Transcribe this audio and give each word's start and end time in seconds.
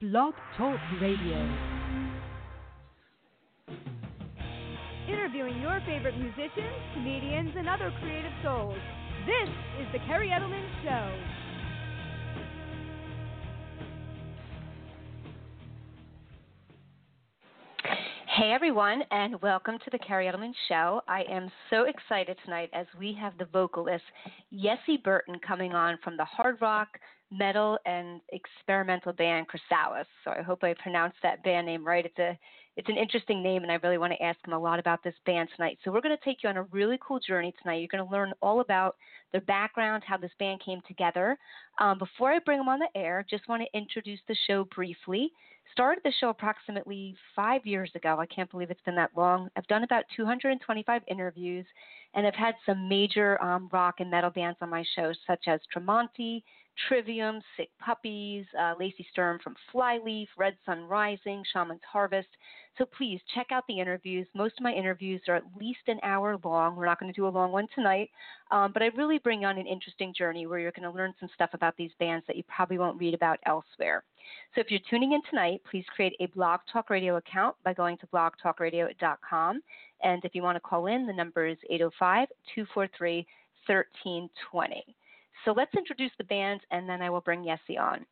Blog 0.00 0.32
Talk 0.56 0.78
Radio. 1.02 1.36
Interviewing 5.08 5.60
your 5.60 5.82
favorite 5.86 6.16
musicians, 6.16 6.76
comedians, 6.94 7.50
and 7.58 7.68
other 7.68 7.92
creative 8.00 8.30
souls. 8.44 8.78
This 9.26 9.48
is 9.80 9.88
The 9.92 9.98
Kerri 10.06 10.28
Edelman 10.28 10.64
Show. 10.84 11.18
Hey 18.36 18.52
everyone, 18.52 19.02
and 19.10 19.42
welcome 19.42 19.78
to 19.84 19.90
the 19.90 19.98
Kerri 19.98 20.32
Edelman 20.32 20.52
Show. 20.68 21.00
I 21.08 21.24
am 21.28 21.50
so 21.70 21.86
excited 21.86 22.36
tonight 22.44 22.70
as 22.72 22.86
we 22.96 23.18
have 23.20 23.36
the 23.36 23.46
vocalist 23.46 24.04
Yessie 24.54 25.02
Burton 25.02 25.40
coming 25.44 25.74
on 25.74 25.98
from 26.04 26.16
the 26.16 26.24
hard 26.24 26.58
rock, 26.60 27.00
metal, 27.30 27.78
and 27.86 28.20
experimental 28.32 29.12
band 29.12 29.46
Chrysalis. 29.48 30.06
So 30.24 30.30
I 30.30 30.42
hope 30.42 30.64
I 30.64 30.74
pronounced 30.82 31.18
that 31.22 31.42
band 31.44 31.66
name 31.66 31.86
right. 31.86 32.04
It's 32.04 32.18
a 32.18 32.38
it's 32.76 32.88
an 32.88 32.96
interesting 32.96 33.42
name, 33.42 33.64
and 33.64 33.72
I 33.72 33.80
really 33.82 33.98
want 33.98 34.12
to 34.12 34.22
ask 34.22 34.38
him 34.46 34.52
a 34.52 34.58
lot 34.58 34.78
about 34.78 35.02
this 35.02 35.14
band 35.26 35.48
tonight. 35.56 35.78
So 35.82 35.90
we're 35.90 36.00
going 36.00 36.16
to 36.16 36.24
take 36.24 36.44
you 36.44 36.48
on 36.48 36.58
a 36.58 36.62
really 36.64 36.96
cool 37.04 37.18
journey 37.18 37.52
tonight. 37.60 37.78
You're 37.78 37.88
going 37.90 38.06
to 38.06 38.12
learn 38.12 38.32
all 38.40 38.60
about 38.60 38.94
their 39.32 39.40
background, 39.40 40.04
how 40.06 40.16
this 40.16 40.30
band 40.38 40.62
came 40.64 40.80
together. 40.86 41.36
Um, 41.80 41.98
before 41.98 42.30
I 42.30 42.38
bring 42.38 42.58
them 42.58 42.68
on 42.68 42.78
the 42.78 42.88
air, 42.94 43.26
just 43.28 43.48
want 43.48 43.62
to 43.62 43.78
introduce 43.78 44.20
the 44.28 44.36
show 44.46 44.64
briefly 44.76 45.32
started 45.72 46.02
the 46.04 46.12
show 46.20 46.30
approximately 46.30 47.14
five 47.34 47.64
years 47.64 47.90
ago. 47.94 48.16
I 48.18 48.26
can't 48.26 48.50
believe 48.50 48.70
it's 48.70 48.80
been 48.82 48.96
that 48.96 49.10
long. 49.16 49.48
I've 49.56 49.66
done 49.66 49.84
about 49.84 50.04
225 50.16 51.02
interviews, 51.08 51.66
and 52.14 52.26
I've 52.26 52.34
had 52.34 52.54
some 52.66 52.88
major 52.88 53.42
um, 53.42 53.68
rock 53.72 53.96
and 54.00 54.10
metal 54.10 54.30
bands 54.30 54.58
on 54.60 54.70
my 54.70 54.84
show, 54.96 55.12
such 55.26 55.44
as 55.46 55.60
Tremonti, 55.74 56.42
Trivium, 56.86 57.40
Sick 57.56 57.70
Puppies, 57.80 58.46
uh, 58.58 58.74
Lacey 58.78 59.06
Sturm 59.10 59.38
from 59.42 59.56
Flyleaf, 59.72 60.28
Red 60.36 60.56
Sun 60.64 60.84
Rising, 60.84 61.42
Shaman's 61.52 61.80
Harvest. 61.90 62.28
So 62.76 62.84
please 62.96 63.20
check 63.34 63.48
out 63.50 63.64
the 63.66 63.80
interviews. 63.80 64.28
Most 64.34 64.54
of 64.58 64.62
my 64.62 64.72
interviews 64.72 65.20
are 65.28 65.34
at 65.34 65.42
least 65.58 65.80
an 65.88 65.98
hour 66.04 66.38
long. 66.44 66.76
We're 66.76 66.86
not 66.86 67.00
going 67.00 67.12
to 67.12 67.16
do 67.16 67.26
a 67.26 67.28
long 67.28 67.50
one 67.50 67.66
tonight, 67.74 68.10
um, 68.52 68.72
but 68.72 68.82
I 68.82 68.86
really 68.96 69.18
bring 69.18 69.44
on 69.44 69.58
an 69.58 69.66
interesting 69.66 70.14
journey 70.16 70.46
where 70.46 70.60
you're 70.60 70.72
going 70.72 70.90
to 70.90 70.96
learn 70.96 71.14
some 71.18 71.28
stuff 71.34 71.50
about 71.52 71.76
these 71.76 71.90
bands 71.98 72.24
that 72.28 72.36
you 72.36 72.44
probably 72.44 72.78
won't 72.78 73.00
read 73.00 73.14
about 73.14 73.40
elsewhere. 73.46 74.04
So 74.54 74.60
if 74.60 74.70
you're 74.70 74.80
tuning 74.88 75.12
in 75.12 75.22
tonight, 75.28 75.60
please 75.68 75.84
create 75.96 76.14
a 76.20 76.26
Blog 76.26 76.60
Talk 76.72 76.90
Radio 76.90 77.16
account 77.16 77.56
by 77.64 77.74
going 77.74 77.98
to 77.98 78.06
blogtalkradio.com. 78.06 79.62
And 80.02 80.24
if 80.24 80.34
you 80.34 80.42
want 80.42 80.56
to 80.56 80.60
call 80.60 80.86
in, 80.86 81.06
the 81.06 81.12
number 81.12 81.46
is 81.46 81.58
805 81.68 82.28
243 82.54 83.26
1320. 83.66 84.97
So 85.44 85.52
let's 85.52 85.74
introduce 85.76 86.12
the 86.18 86.24
band 86.24 86.60
and 86.70 86.88
then 86.88 87.02
I 87.02 87.10
will 87.10 87.20
bring 87.20 87.44
Yessie 87.44 87.78
on. 87.78 88.04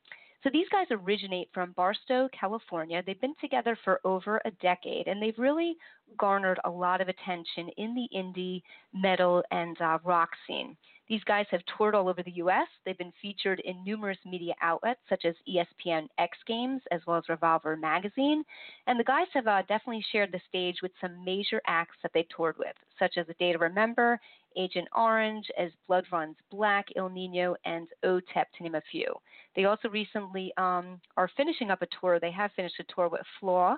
So 0.42 0.50
these 0.52 0.68
guys 0.70 0.86
originate 0.90 1.48
from 1.52 1.72
Barstow, 1.72 2.28
California. 2.38 3.02
They've 3.04 3.20
been 3.20 3.34
together 3.40 3.76
for 3.84 4.00
over 4.04 4.40
a 4.44 4.50
decade 4.62 5.08
and 5.08 5.20
they've 5.20 5.38
really 5.38 5.76
garnered 6.18 6.60
a 6.64 6.70
lot 6.70 7.00
of 7.00 7.08
attention 7.08 7.68
in 7.76 7.94
the 7.94 8.08
indie, 8.16 8.62
metal, 8.94 9.42
and 9.50 9.80
uh, 9.80 9.98
rock 10.04 10.30
scene. 10.46 10.76
These 11.08 11.22
guys 11.24 11.46
have 11.50 11.60
toured 11.76 11.94
all 11.94 12.08
over 12.08 12.22
the 12.22 12.32
U.S. 12.32 12.66
They've 12.84 12.98
been 12.98 13.12
featured 13.22 13.60
in 13.60 13.84
numerous 13.84 14.18
media 14.26 14.54
outlets 14.60 15.00
such 15.08 15.24
as 15.24 15.34
ESPN 15.48 16.08
X 16.18 16.36
Games 16.46 16.82
as 16.90 17.00
well 17.06 17.16
as 17.16 17.28
Revolver 17.28 17.76
Magazine. 17.76 18.42
And 18.88 18.98
the 18.98 19.04
guys 19.04 19.28
have 19.34 19.46
uh, 19.46 19.62
definitely 19.68 20.04
shared 20.10 20.32
the 20.32 20.40
stage 20.48 20.76
with 20.82 20.90
some 21.00 21.24
major 21.24 21.62
acts 21.66 21.96
that 22.02 22.10
they 22.12 22.26
toured 22.34 22.58
with, 22.58 22.74
such 22.98 23.18
as 23.18 23.28
A 23.28 23.34
Day 23.34 23.52
to 23.52 23.58
Remember, 23.58 24.18
Agent 24.56 24.88
Orange, 24.96 25.46
As 25.56 25.70
Blood 25.86 26.06
Runs 26.10 26.36
Black, 26.50 26.86
Ill 26.96 27.10
Niño, 27.10 27.54
and 27.64 27.86
OTEP, 28.04 28.46
to 28.56 28.62
name 28.62 28.74
a 28.74 28.82
few. 28.90 29.14
They 29.54 29.66
also 29.66 29.88
recently 29.88 30.52
um, 30.56 31.00
are 31.16 31.30
finishing 31.36 31.70
up 31.70 31.82
a 31.82 31.88
tour. 32.00 32.18
They 32.18 32.32
have 32.32 32.50
finished 32.56 32.80
a 32.80 32.94
tour 32.94 33.08
with 33.08 33.22
Flaw 33.38 33.76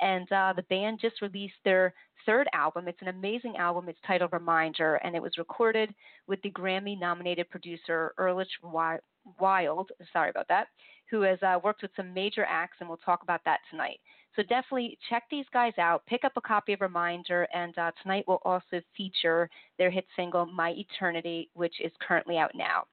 and 0.00 0.30
uh, 0.32 0.52
the 0.54 0.62
band 0.64 0.98
just 1.00 1.22
released 1.22 1.54
their 1.64 1.94
third 2.26 2.48
album. 2.52 2.88
It's 2.88 3.02
an 3.02 3.08
amazing 3.08 3.56
album. 3.56 3.88
It's 3.88 3.98
titled 4.06 4.32
Reminder, 4.32 4.96
and 4.96 5.14
it 5.14 5.22
was 5.22 5.38
recorded 5.38 5.94
with 6.26 6.40
the 6.42 6.50
Grammy-nominated 6.50 7.48
producer 7.50 8.12
Ehrlich 8.18 8.48
Wild. 8.62 9.90
Sorry 10.12 10.30
about 10.30 10.48
that. 10.48 10.68
Who 11.10 11.22
has 11.22 11.38
uh, 11.42 11.58
worked 11.64 11.82
with 11.82 11.90
some 11.96 12.12
major 12.12 12.44
acts, 12.48 12.76
and 12.80 12.88
we'll 12.88 12.98
talk 12.98 13.22
about 13.22 13.40
that 13.46 13.60
tonight. 13.70 13.98
So 14.36 14.42
definitely 14.42 14.98
check 15.08 15.24
these 15.30 15.46
guys 15.52 15.72
out. 15.78 16.04
Pick 16.06 16.22
up 16.22 16.32
a 16.36 16.40
copy 16.40 16.74
of 16.74 16.80
Reminder, 16.80 17.48
and 17.54 17.76
uh, 17.78 17.90
tonight 18.02 18.24
will 18.28 18.42
also 18.44 18.80
feature 18.96 19.48
their 19.78 19.90
hit 19.90 20.06
single 20.16 20.44
"My 20.46 20.70
Eternity," 20.70 21.48
which 21.54 21.80
is 21.80 21.92
currently 22.06 22.36
out 22.36 22.52
now. 22.54 22.84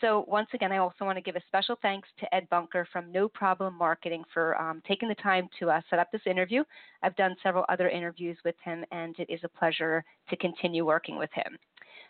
So, 0.00 0.24
once 0.26 0.48
again, 0.54 0.72
I 0.72 0.78
also 0.78 1.04
want 1.04 1.16
to 1.16 1.22
give 1.22 1.36
a 1.36 1.42
special 1.46 1.76
thanks 1.82 2.08
to 2.20 2.34
Ed 2.34 2.48
Bunker 2.48 2.88
from 2.90 3.12
No 3.12 3.28
Problem 3.28 3.76
Marketing 3.76 4.24
for 4.32 4.60
um, 4.60 4.82
taking 4.88 5.08
the 5.08 5.14
time 5.16 5.48
to 5.58 5.70
uh, 5.70 5.80
set 5.90 5.98
up 5.98 6.10
this 6.10 6.22
interview. 6.26 6.64
I've 7.02 7.16
done 7.16 7.36
several 7.42 7.66
other 7.68 7.88
interviews 7.88 8.38
with 8.44 8.54
him, 8.64 8.84
and 8.92 9.14
it 9.18 9.28
is 9.28 9.40
a 9.44 9.48
pleasure 9.48 10.02
to 10.30 10.36
continue 10.36 10.86
working 10.86 11.18
with 11.18 11.30
him. 11.34 11.58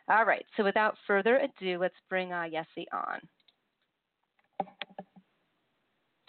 All 0.08 0.24
right, 0.24 0.44
so 0.56 0.64
without 0.64 0.96
further 1.06 1.38
ado, 1.38 1.78
let's 1.78 1.94
bring 2.08 2.32
uh, 2.32 2.44
Yessie 2.44 2.86
on. 2.92 3.20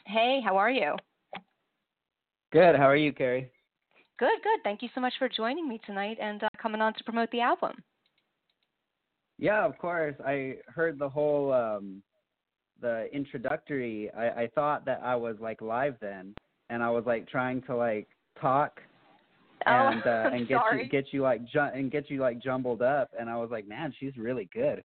Hey, 0.07 0.41
how 0.43 0.57
are 0.57 0.71
you? 0.71 0.95
Good. 2.51 2.75
How 2.75 2.89
are 2.89 2.95
you, 2.95 3.13
Kerri? 3.13 3.49
Good, 4.19 4.41
good. 4.43 4.59
Thank 4.63 4.81
you 4.81 4.89
so 4.93 5.01
much 5.01 5.13
for 5.17 5.29
joining 5.29 5.69
me 5.69 5.79
tonight 5.85 6.17
and 6.21 6.43
uh, 6.43 6.49
coming 6.61 6.81
on 6.81 6.93
to 6.95 7.03
promote 7.03 7.31
the 7.31 7.41
album. 7.41 7.73
Yeah, 9.41 9.65
of 9.65 9.75
course. 9.79 10.15
I 10.23 10.57
heard 10.67 10.99
the 10.99 11.09
whole 11.09 11.51
um 11.51 12.03
the 12.79 13.09
introductory. 13.11 14.09
I, 14.15 14.43
I 14.43 14.49
thought 14.53 14.85
that 14.85 15.01
I 15.03 15.15
was 15.15 15.35
like 15.41 15.61
live 15.61 15.95
then, 15.99 16.33
and 16.69 16.83
I 16.83 16.91
was 16.91 17.05
like 17.07 17.27
trying 17.27 17.63
to 17.63 17.75
like 17.75 18.07
talk 18.39 18.79
oh, 19.65 19.71
and 19.71 20.05
uh, 20.05 20.29
and 20.33 20.47
get 20.47 20.59
sorry. 20.59 20.83
you 20.83 20.89
get 20.89 21.05
you 21.11 21.23
like 21.23 21.43
ju- 21.45 21.59
and 21.59 21.91
get 21.91 22.09
you 22.09 22.21
like 22.21 22.41
jumbled 22.41 22.83
up, 22.83 23.09
and 23.19 23.29
I 23.29 23.35
was 23.35 23.49
like, 23.49 23.67
man, 23.67 23.91
she's 23.99 24.15
really 24.15 24.47
good. 24.53 24.83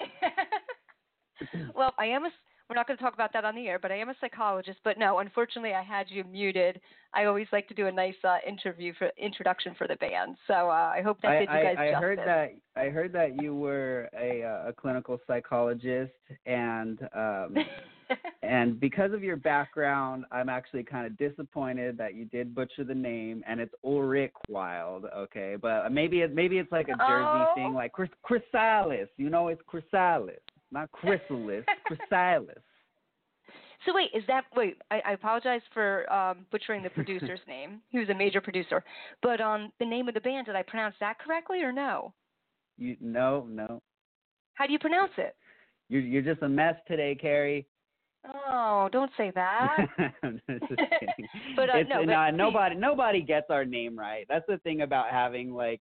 well, 1.76 1.92
I 1.98 2.06
am 2.06 2.24
a 2.24 2.30
we're 2.68 2.76
not 2.76 2.86
going 2.86 2.96
to 2.96 3.02
talk 3.02 3.14
about 3.14 3.32
that 3.32 3.44
on 3.44 3.54
the 3.54 3.66
air, 3.68 3.78
but 3.78 3.92
I 3.92 3.96
am 3.98 4.08
a 4.08 4.14
psychologist. 4.20 4.78
But 4.84 4.98
no, 4.98 5.18
unfortunately, 5.18 5.74
I 5.74 5.82
had 5.82 6.06
you 6.08 6.24
muted. 6.24 6.80
I 7.14 7.24
always 7.24 7.46
like 7.52 7.68
to 7.68 7.74
do 7.74 7.86
a 7.86 7.92
nice 7.92 8.14
uh, 8.24 8.38
interview 8.46 8.92
for 8.98 9.10
introduction 9.18 9.74
for 9.76 9.86
the 9.86 9.96
band. 9.96 10.36
So 10.46 10.54
uh, 10.70 10.92
I 10.94 11.02
hope 11.04 11.20
that 11.22 11.28
I, 11.32 11.38
did 11.40 11.48
you 11.48 11.62
guys 11.62 11.76
I, 11.78 11.82
I 11.82 11.90
justice. 11.90 12.00
heard 12.00 12.18
that 12.18 12.54
I 12.76 12.88
heard 12.88 13.12
that 13.12 13.42
you 13.42 13.54
were 13.54 14.08
a 14.18 14.42
uh, 14.42 14.68
a 14.70 14.72
clinical 14.72 15.20
psychologist, 15.26 16.12
and 16.46 17.00
um, 17.14 17.56
and 18.42 18.80
because 18.80 19.12
of 19.12 19.22
your 19.22 19.36
background, 19.36 20.24
I'm 20.32 20.48
actually 20.48 20.82
kind 20.82 21.06
of 21.06 21.16
disappointed 21.18 21.96
that 21.98 22.14
you 22.14 22.24
did 22.24 22.54
butcher 22.54 22.84
the 22.84 22.94
name, 22.94 23.44
and 23.46 23.60
it's 23.60 23.74
Ulrich 23.84 24.32
Wild. 24.48 25.04
Okay, 25.16 25.56
but 25.60 25.90
maybe 25.92 26.20
it 26.20 26.34
maybe 26.34 26.58
it's 26.58 26.72
like 26.72 26.88
a 26.88 26.96
Jersey 27.06 27.46
Oh. 27.50 27.54
thing, 27.54 27.74
like 27.74 27.92
Chris, 27.92 28.10
Chrysalis. 28.22 29.08
You 29.16 29.30
know, 29.30 29.48
it's 29.48 29.62
Chrysalis, 29.66 30.40
not 30.72 30.90
Chrysalis. 30.92 31.64
Chrysalis. 31.86 32.62
So 33.84 33.92
wait, 33.94 34.10
is 34.14 34.22
that 34.28 34.44
wait? 34.54 34.76
I, 34.90 35.00
I 35.06 35.12
apologize 35.12 35.60
for 35.74 36.10
um, 36.12 36.46
butchering 36.50 36.82
the 36.82 36.90
producer's 36.90 37.40
name. 37.48 37.80
He 37.90 37.98
was 37.98 38.08
a 38.08 38.14
major 38.14 38.40
producer, 38.40 38.84
but 39.22 39.40
um, 39.40 39.72
the 39.80 39.86
name 39.86 40.08
of 40.08 40.14
the 40.14 40.20
band 40.20 40.46
did 40.46 40.56
I 40.56 40.62
pronounce 40.62 40.94
that 41.00 41.18
correctly 41.18 41.62
or 41.62 41.72
no? 41.72 42.12
You 42.78 42.96
no 43.00 43.46
no. 43.48 43.80
How 44.54 44.66
do 44.66 44.72
you 44.72 44.78
pronounce 44.78 45.12
it? 45.18 45.34
You're 45.88 46.02
you're 46.02 46.22
just 46.22 46.42
a 46.42 46.48
mess 46.48 46.76
today, 46.86 47.18
Kerri. 47.22 47.66
Oh, 48.24 48.88
don't 48.92 49.10
say 49.16 49.32
that. 49.34 49.78
I'm 50.22 50.40
just 50.48 50.68
kidding. 50.68 51.28
But, 51.56 51.70
uh, 51.70 51.82
no, 51.88 52.00
but 52.00 52.06
nah, 52.06 52.30
nobody 52.30 52.76
nobody 52.76 53.20
gets 53.20 53.46
our 53.50 53.64
name 53.64 53.98
right. 53.98 54.26
That's 54.28 54.46
the 54.46 54.58
thing 54.58 54.82
about 54.82 55.10
having 55.10 55.52
like 55.52 55.80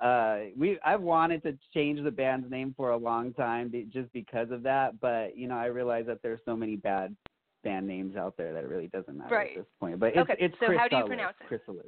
uh 0.00 0.38
we 0.56 0.78
I've 0.84 1.00
wanted 1.00 1.42
to 1.44 1.56
change 1.72 2.02
the 2.02 2.10
band's 2.10 2.50
name 2.50 2.74
for 2.76 2.90
a 2.90 2.96
long 2.96 3.32
time 3.32 3.72
just 3.92 4.12
because 4.12 4.50
of 4.50 4.62
that, 4.64 5.00
but 5.00 5.36
you 5.36 5.48
know, 5.48 5.56
I 5.56 5.66
realize 5.66 6.06
that 6.06 6.22
there's 6.22 6.40
so 6.44 6.56
many 6.56 6.76
bad 6.76 7.16
band 7.64 7.86
names 7.86 8.16
out 8.16 8.36
there 8.36 8.52
that 8.52 8.64
it 8.64 8.68
really 8.68 8.88
doesn't 8.88 9.16
matter 9.16 9.34
Right. 9.34 9.50
at 9.56 9.64
this 9.64 9.72
point. 9.80 9.98
But 9.98 10.08
it's 10.08 10.18
Okay, 10.18 10.36
it's 10.38 10.54
so 10.60 10.76
how 10.76 10.88
do 10.88 10.96
you 10.96 11.04
pronounce 11.06 11.36
it? 11.40 11.46
Chrysalis. 11.48 11.86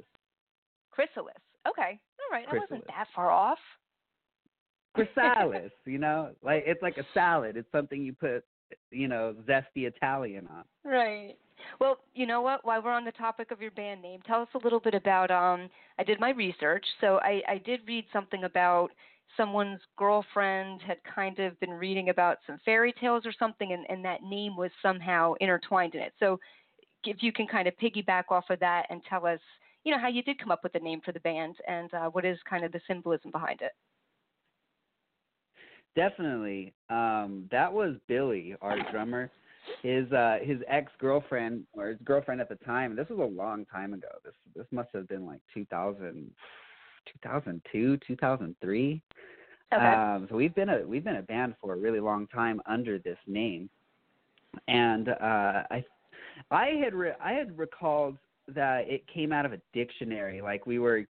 Chrysalis. 0.91 1.35
Okay, 1.67 1.99
all 2.19 2.37
right. 2.37 2.45
I 2.51 2.57
wasn't 2.57 2.85
that 2.87 3.07
far 3.15 3.31
off. 3.31 3.59
Chrysalis, 4.95 5.71
you 5.85 5.99
know? 5.99 6.31
Like 6.41 6.63
it's 6.65 6.81
like 6.81 6.97
a 6.97 7.05
salad. 7.13 7.57
It's 7.57 7.71
something 7.71 8.01
you 8.03 8.13
put 8.13 8.43
you 8.91 9.07
know, 9.07 9.35
zesty 9.47 9.87
Italian 9.87 10.47
on. 10.47 10.63
Right. 10.83 11.35
Well, 11.79 11.97
you 12.13 12.25
know 12.25 12.41
what? 12.41 12.65
While 12.65 12.81
we're 12.81 12.91
on 12.91 13.05
the 13.05 13.11
topic 13.11 13.51
of 13.51 13.61
your 13.61 13.71
band 13.71 14.01
name, 14.01 14.21
tell 14.25 14.41
us 14.41 14.47
a 14.55 14.63
little 14.63 14.79
bit 14.79 14.93
about. 14.93 15.31
Um, 15.31 15.69
I 15.97 16.03
did 16.03 16.19
my 16.19 16.31
research, 16.31 16.85
so 17.01 17.19
I, 17.23 17.41
I 17.47 17.57
did 17.57 17.81
read 17.87 18.05
something 18.11 18.43
about 18.43 18.89
someone's 19.37 19.79
girlfriend 19.97 20.81
had 20.81 20.97
kind 21.03 21.39
of 21.39 21.59
been 21.59 21.71
reading 21.71 22.09
about 22.09 22.37
some 22.47 22.59
fairy 22.65 22.93
tales 22.99 23.25
or 23.25 23.33
something, 23.37 23.73
and, 23.73 23.85
and 23.89 24.03
that 24.03 24.23
name 24.23 24.57
was 24.57 24.71
somehow 24.81 25.33
intertwined 25.39 25.95
in 25.95 26.01
it. 26.01 26.13
So, 26.19 26.39
if 27.05 27.23
you 27.23 27.31
can 27.31 27.47
kind 27.47 27.67
of 27.67 27.73
piggyback 27.77 28.25
off 28.29 28.49
of 28.49 28.59
that 28.59 28.85
and 28.89 29.01
tell 29.09 29.25
us, 29.25 29.39
you 29.85 29.91
know, 29.91 29.99
how 29.99 30.09
you 30.09 30.21
did 30.21 30.37
come 30.37 30.51
up 30.51 30.63
with 30.63 30.73
the 30.73 30.79
name 30.79 30.99
for 31.05 31.13
the 31.13 31.19
band 31.21 31.55
and 31.65 31.93
uh, 31.93 32.09
what 32.09 32.25
is 32.25 32.37
kind 32.49 32.65
of 32.65 32.73
the 32.73 32.81
symbolism 32.87 33.31
behind 33.31 33.61
it. 33.61 33.71
Definitely. 35.95 36.73
Um, 36.89 37.47
that 37.51 37.71
was 37.71 37.95
Billy, 38.07 38.55
our 38.61 38.77
drummer. 38.91 39.31
His 39.83 40.11
uh 40.11 40.37
his 40.41 40.59
ex 40.67 40.91
girlfriend 40.99 41.63
or 41.73 41.89
his 41.89 41.97
girlfriend 42.03 42.41
at 42.41 42.49
the 42.49 42.55
time. 42.55 42.95
This 42.95 43.07
was 43.09 43.19
a 43.19 43.23
long 43.23 43.65
time 43.65 43.93
ago. 43.93 44.07
This 44.23 44.33
this 44.55 44.65
must 44.71 44.89
have 44.93 45.07
been 45.07 45.25
like 45.25 45.41
2000, 45.53 46.29
2002, 47.21 47.97
2003. 48.05 49.01
Okay. 49.71 49.85
Um, 49.85 50.27
so 50.29 50.35
we've 50.35 50.55
been 50.55 50.69
a 50.69 50.79
we've 50.85 51.03
been 51.03 51.17
a 51.17 51.21
band 51.21 51.55
for 51.61 51.73
a 51.73 51.77
really 51.77 51.99
long 51.99 52.27
time 52.27 52.61
under 52.65 52.97
this 52.97 53.17
name, 53.27 53.69
and 54.67 55.09
uh, 55.09 55.63
I 55.69 55.85
I 56.49 56.71
had 56.83 56.93
re- 56.93 57.13
I 57.23 57.33
had 57.33 57.57
recalled 57.57 58.17
that 58.55 58.89
it 58.89 59.05
came 59.07 59.31
out 59.31 59.45
of 59.45 59.53
a 59.53 59.61
dictionary. 59.73 60.41
Like 60.41 60.65
we 60.65 60.79
were 60.79 61.05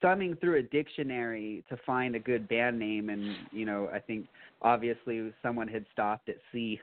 thumbing 0.00 0.36
through 0.36 0.58
a 0.58 0.62
dictionary 0.62 1.64
to 1.68 1.76
find 1.84 2.14
a 2.14 2.18
good 2.18 2.48
band 2.48 2.78
name, 2.78 3.10
and 3.10 3.36
you 3.52 3.66
know 3.66 3.90
I 3.92 3.98
think 3.98 4.26
obviously 4.62 5.32
someone 5.42 5.68
had 5.68 5.84
stopped 5.92 6.30
at 6.30 6.36
C 6.50 6.80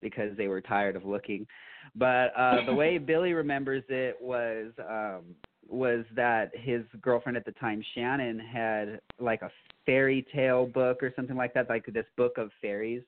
because 0.00 0.36
they 0.36 0.48
were 0.48 0.60
tired 0.60 0.96
of 0.96 1.04
looking. 1.04 1.46
But 1.94 2.32
uh, 2.36 2.64
the 2.66 2.74
way 2.74 2.98
Billy 2.98 3.32
remembers 3.32 3.84
it 3.88 4.16
was 4.20 4.72
um, 4.78 5.34
was 5.68 6.04
that 6.14 6.50
his 6.54 6.82
girlfriend 7.00 7.36
at 7.36 7.44
the 7.44 7.52
time, 7.52 7.82
Shannon, 7.94 8.38
had 8.38 9.00
like 9.18 9.42
a 9.42 9.50
fairy 9.86 10.26
tale 10.34 10.66
book 10.66 11.02
or 11.02 11.12
something 11.16 11.36
like 11.36 11.54
that, 11.54 11.68
like 11.68 11.86
this 11.86 12.06
book 12.16 12.38
of 12.38 12.50
fairies. 12.60 13.02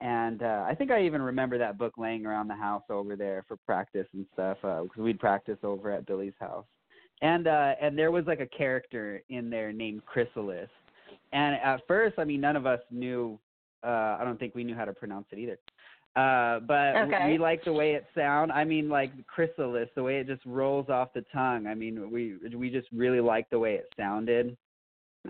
And 0.00 0.42
uh, 0.42 0.64
I 0.68 0.74
think 0.74 0.90
I 0.90 1.04
even 1.04 1.22
remember 1.22 1.56
that 1.58 1.78
book 1.78 1.94
laying 1.96 2.26
around 2.26 2.48
the 2.48 2.54
house 2.54 2.82
over 2.90 3.16
there 3.16 3.44
for 3.48 3.56
practice 3.56 4.06
and 4.12 4.26
stuff 4.34 4.58
because 4.60 4.90
uh, 4.98 5.02
we'd 5.02 5.18
practice 5.18 5.56
over 5.62 5.90
at 5.90 6.06
Billy's 6.06 6.34
house. 6.38 6.66
And 7.22 7.46
uh, 7.46 7.74
and 7.80 7.96
there 7.96 8.10
was 8.10 8.26
like 8.26 8.40
a 8.40 8.46
character 8.46 9.22
in 9.30 9.48
there 9.48 9.72
named 9.72 10.04
Chrysalis. 10.04 10.68
And 11.32 11.56
at 11.56 11.80
first, 11.88 12.18
I 12.18 12.24
mean, 12.24 12.40
none 12.40 12.56
of 12.56 12.66
us 12.66 12.80
knew. 12.90 13.38
Uh, 13.86 14.16
I 14.20 14.22
don't 14.24 14.38
think 14.38 14.54
we 14.54 14.64
knew 14.64 14.74
how 14.74 14.84
to 14.84 14.92
pronounce 14.92 15.26
it 15.30 15.38
either. 15.38 15.58
Uh, 16.16 16.60
but 16.60 16.96
okay. 16.96 17.32
we 17.32 17.38
like 17.38 17.62
the 17.62 17.72
way 17.72 17.92
it 17.92 18.06
sound. 18.14 18.50
I 18.50 18.64
mean, 18.64 18.88
like 18.88 19.10
chrysalis, 19.26 19.88
the 19.94 20.02
way 20.02 20.16
it 20.16 20.26
just 20.26 20.40
rolls 20.46 20.88
off 20.88 21.12
the 21.12 21.24
tongue. 21.30 21.66
I 21.66 21.74
mean, 21.74 22.10
we 22.10 22.36
we 22.56 22.70
just 22.70 22.88
really 22.90 23.20
like 23.20 23.50
the 23.50 23.58
way 23.58 23.74
it 23.74 23.92
sounded, 23.98 24.56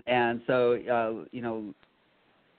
and 0.07 0.41
so 0.47 0.75
uh, 0.89 1.25
you 1.31 1.41
know, 1.41 1.73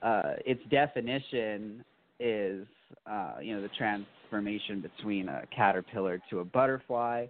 uh, 0.03 0.33
its 0.45 0.61
definition 0.69 1.83
is 2.19 2.67
uh, 3.09 3.37
you 3.41 3.55
know 3.55 3.63
the 3.63 3.69
transformation 3.69 4.79
between 4.79 5.27
a 5.27 5.41
caterpillar 5.55 6.21
to 6.29 6.41
a 6.41 6.45
butterfly, 6.45 7.25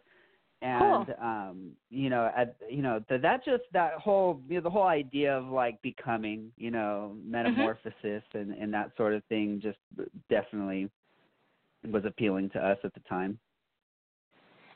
and 0.61 1.07
cool. 1.07 1.15
um, 1.21 1.71
you 1.89 2.09
know, 2.09 2.31
at, 2.35 2.55
you 2.69 2.81
know 2.81 3.01
that 3.09 3.21
that 3.21 3.45
just 3.45 3.63
that 3.73 3.93
whole 3.93 4.41
you 4.49 4.55
know 4.55 4.61
the 4.61 4.69
whole 4.69 4.87
idea 4.87 5.37
of 5.37 5.45
like 5.47 5.81
becoming, 5.81 6.51
you 6.57 6.71
know, 6.71 7.15
metamorphosis 7.25 7.93
mm-hmm. 8.03 8.37
and 8.37 8.51
and 8.53 8.73
that 8.73 8.91
sort 8.97 9.13
of 9.13 9.23
thing 9.25 9.61
just 9.61 9.77
definitely 10.29 10.89
was 11.89 12.03
appealing 12.05 12.49
to 12.49 12.59
us 12.59 12.77
at 12.83 12.93
the 12.93 12.99
time. 13.01 13.39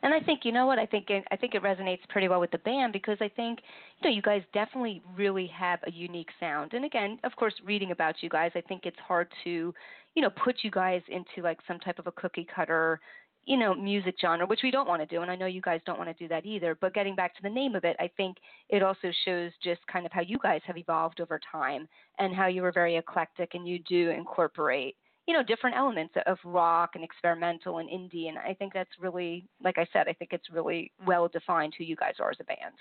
And 0.04 0.14
I 0.14 0.20
think 0.20 0.42
you 0.44 0.52
know 0.52 0.66
what 0.66 0.80
I 0.80 0.86
think 0.86 1.10
it, 1.10 1.24
I 1.32 1.38
think 1.38 1.56
it 1.56 1.64
resonates 1.64 2.02
pretty 2.10 2.28
well 2.28 2.42
with 2.42 2.52
the 2.52 2.58
band 2.60 2.92
because 2.92 3.18
I 3.22 3.30
think 3.30 3.60
you 4.02 4.10
know 4.10 4.16
you 4.16 4.22
guys 4.22 4.42
definitely 4.54 5.02
really 5.16 5.48
have 5.48 5.80
a 5.88 5.92
unique 5.92 6.30
sound. 6.40 6.74
And 6.74 6.84
again, 6.84 7.20
of 7.24 7.34
course, 7.38 7.54
reading 7.66 7.92
about 7.92 8.16
you 8.22 8.30
guys, 8.30 8.52
I 8.54 8.62
think 8.62 8.82
it's 8.86 9.00
hard 9.00 9.28
to 9.46 9.74
you 10.16 10.22
know 10.22 10.30
put 10.30 10.58
you 10.62 10.72
guys 10.72 11.02
into 11.08 11.42
like 11.42 11.60
some 11.68 11.80
type 11.80 12.00
of 12.00 12.08
a 12.08 12.12
cookie 12.12 12.46
cutter 12.54 13.00
you 13.46 13.58
know 13.58 13.74
music 13.74 14.16
genre, 14.20 14.46
which 14.46 14.62
we 14.64 14.72
don't 14.72 14.88
want 14.88 15.02
to 15.02 15.06
do, 15.06 15.22
and 15.22 15.32
I 15.32 15.36
know 15.36 15.46
you 15.46 15.62
guys 15.62 15.82
don't 15.86 15.98
want 15.98 16.10
to 16.10 16.24
do 16.24 16.28
that 16.30 16.46
either. 16.46 16.78
But 16.80 16.94
getting 16.94 17.16
back 17.16 17.36
to 17.36 17.42
the 17.42 17.50
name 17.50 17.76
of 17.76 17.84
it, 17.84 17.96
I 18.00 18.10
think 18.16 18.38
it 18.70 18.84
also 18.84 19.12
shows 19.26 19.52
just 19.64 19.82
kind 19.92 20.06
of 20.06 20.12
how 20.12 20.22
you 20.22 20.38
guys 20.42 20.62
have 20.66 20.78
evolved 20.78 21.22
over 21.22 21.40
time 21.52 21.88
and 22.20 22.36
how 22.36 22.48
you 22.48 22.62
were 22.62 22.72
very 22.72 22.96
eclectic 22.98 23.54
and 23.54 23.68
you 23.68 23.80
do 23.88 24.10
incorporate 24.10 24.96
you 25.28 25.34
know 25.34 25.44
different 25.44 25.76
elements 25.76 26.14
of 26.26 26.38
rock 26.44 26.92
and 26.96 27.04
experimental 27.04 27.80
and 27.80 27.90
indie 27.90 28.28
and 28.28 28.38
i 28.38 28.54
think 28.54 28.74
that's 28.74 28.90
really 29.00 29.46
like 29.64 29.78
i 29.78 29.88
said 29.94 30.08
i 30.08 30.14
think 30.14 30.32
it's 30.34 30.50
really 30.52 30.92
well 31.06 31.28
defined 31.28 31.74
who 31.78 31.84
you 31.84 31.96
guys 31.96 32.16
are 32.20 32.32
as 32.32 32.38
a 32.42 32.44
band 32.44 32.76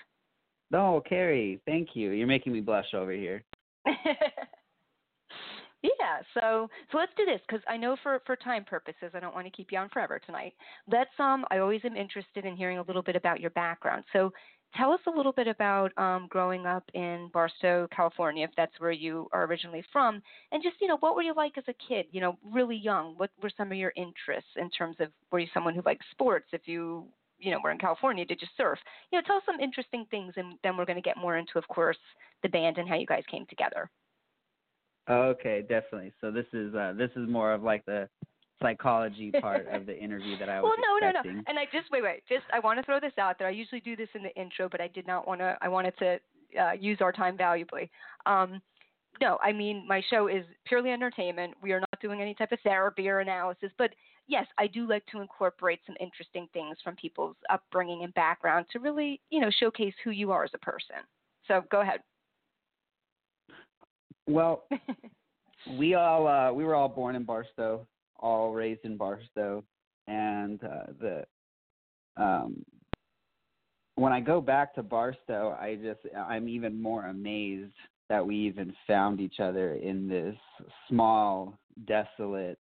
no 0.71 1.01
kerri 1.09 1.59
thank 1.65 1.89
you 1.93 2.11
you're 2.11 2.27
making 2.27 2.51
me 2.51 2.59
blush 2.59 2.93
over 2.93 3.11
here 3.11 3.43
yeah 5.83 6.21
so 6.33 6.69
so 6.91 6.97
let's 6.97 7.11
do 7.17 7.25
this 7.25 7.41
because 7.47 7.61
i 7.67 7.77
know 7.77 7.95
for 8.01 8.21
for 8.25 8.35
time 8.35 8.63
purposes 8.63 9.11
i 9.13 9.19
don't 9.19 9.35
want 9.35 9.45
to 9.45 9.51
keep 9.51 9.71
you 9.71 9.77
on 9.77 9.89
forever 9.89 10.19
tonight 10.25 10.53
let's 10.91 11.11
um 11.19 11.45
i 11.51 11.57
always 11.57 11.81
am 11.83 11.95
interested 11.95 12.45
in 12.45 12.55
hearing 12.55 12.77
a 12.77 12.83
little 12.83 13.01
bit 13.01 13.15
about 13.15 13.39
your 13.39 13.51
background 13.51 14.03
so 14.13 14.31
Tell 14.75 14.91
us 14.91 14.99
a 15.05 15.11
little 15.11 15.31
bit 15.31 15.47
about 15.47 15.95
um, 15.99 16.27
growing 16.29 16.65
up 16.65 16.83
in 16.95 17.29
Barstow, 17.31 17.87
California, 17.95 18.43
if 18.43 18.49
that's 18.57 18.73
where 18.79 18.91
you 18.91 19.27
are 19.31 19.45
originally 19.45 19.83
from, 19.91 20.19
and 20.51 20.63
just 20.63 20.77
you 20.81 20.87
know 20.87 20.97
what 20.97 21.15
were 21.15 21.21
you 21.21 21.35
like 21.35 21.57
as 21.59 21.63
a 21.67 21.75
kid? 21.87 22.07
You 22.11 22.21
know, 22.21 22.39
really 22.51 22.75
young. 22.75 23.13
What 23.17 23.29
were 23.41 23.51
some 23.55 23.71
of 23.71 23.77
your 23.77 23.93
interests 23.95 24.49
in 24.55 24.71
terms 24.71 24.95
of 24.99 25.09
were 25.31 25.37
you 25.37 25.47
someone 25.53 25.75
who 25.75 25.83
liked 25.85 26.03
sports? 26.09 26.47
If 26.53 26.61
you 26.65 27.05
you 27.37 27.51
know 27.51 27.59
were 27.63 27.69
in 27.69 27.77
California, 27.77 28.25
did 28.25 28.41
you 28.41 28.47
surf? 28.57 28.79
You 29.11 29.19
know, 29.19 29.23
tell 29.27 29.37
us 29.37 29.43
some 29.45 29.59
interesting 29.59 30.07
things, 30.09 30.33
and 30.37 30.55
then 30.63 30.75
we're 30.75 30.85
going 30.85 30.95
to 30.95 31.03
get 31.03 31.17
more 31.17 31.37
into, 31.37 31.59
of 31.59 31.67
course, 31.67 31.97
the 32.41 32.49
band 32.49 32.79
and 32.79 32.89
how 32.89 32.95
you 32.95 33.05
guys 33.05 33.23
came 33.29 33.45
together. 33.45 33.91
Okay, 35.09 35.61
definitely. 35.61 36.13
So 36.21 36.31
this 36.31 36.45
is 36.53 36.73
uh, 36.75 36.93
this 36.97 37.09
is 37.15 37.29
more 37.29 37.53
of 37.53 37.63
like 37.63 37.85
the 37.85 38.07
psychology 38.61 39.31
part 39.41 39.67
of 39.67 39.85
the 39.85 39.97
interview 39.97 40.37
that 40.39 40.49
I 40.49 40.61
was 40.61 40.71
well, 40.77 40.99
no, 41.01 41.07
expecting. 41.07 41.31
no, 41.33 41.37
no. 41.39 41.43
And 41.47 41.59
I 41.59 41.65
just 41.65 41.91
wait, 41.91 42.03
wait. 42.03 42.23
Just 42.29 42.45
I 42.53 42.59
want 42.59 42.79
to 42.79 42.85
throw 42.85 42.99
this 42.99 43.13
out 43.17 43.37
there. 43.37 43.47
I 43.47 43.51
usually 43.51 43.81
do 43.81 43.95
this 43.95 44.09
in 44.15 44.23
the 44.23 44.33
intro, 44.35 44.69
but 44.69 44.81
I 44.81 44.87
did 44.87 45.05
not 45.05 45.27
want 45.27 45.41
to. 45.41 45.57
I 45.61 45.67
wanted 45.67 45.93
to 45.99 46.19
uh, 46.59 46.71
use 46.71 46.99
our 47.01 47.11
time 47.11 47.37
valuably. 47.37 47.89
Um, 48.25 48.61
no, 49.21 49.37
I 49.43 49.51
mean 49.51 49.85
my 49.87 50.01
show 50.09 50.27
is 50.27 50.45
purely 50.65 50.91
entertainment. 50.91 51.53
We 51.61 51.73
are 51.73 51.79
not 51.79 51.99
doing 52.01 52.21
any 52.21 52.33
type 52.33 52.51
of 52.51 52.59
therapy 52.63 53.07
or 53.09 53.19
analysis, 53.19 53.71
but 53.77 53.91
yes, 54.27 54.47
I 54.57 54.67
do 54.67 54.87
like 54.87 55.05
to 55.07 55.21
incorporate 55.21 55.79
some 55.85 55.95
interesting 55.99 56.47
things 56.53 56.77
from 56.83 56.95
people's 56.95 57.35
upbringing 57.49 58.03
and 58.03 58.13
background 58.13 58.65
to 58.71 58.79
really, 58.79 59.19
you 59.29 59.41
know, 59.41 59.51
showcase 59.59 59.93
who 60.03 60.11
you 60.11 60.31
are 60.31 60.43
as 60.43 60.51
a 60.53 60.59
person. 60.59 60.95
So 61.47 61.63
go 61.69 61.81
ahead. 61.81 61.99
Well, 64.27 64.63
we 65.77 65.95
all 65.95 66.27
uh, 66.27 66.51
we 66.53 66.63
were 66.63 66.75
all 66.75 66.89
born 66.89 67.15
in 67.15 67.23
Barstow, 67.23 67.85
all 68.19 68.53
raised 68.53 68.85
in 68.85 68.97
Barstow, 68.97 69.63
and 70.07 70.63
uh, 70.63 70.93
the 70.99 71.25
um, 72.17 72.63
when 73.95 74.13
I 74.13 74.19
go 74.19 74.41
back 74.41 74.73
to 74.75 74.83
Barstow, 74.83 75.57
I 75.59 75.75
just 75.75 75.99
I'm 76.15 76.47
even 76.47 76.81
more 76.81 77.07
amazed 77.07 77.73
that 78.09 78.25
we 78.25 78.35
even 78.35 78.73
found 78.87 79.21
each 79.21 79.39
other 79.39 79.75
in 79.75 80.07
this 80.07 80.35
small, 80.89 81.57
desolate, 81.87 82.59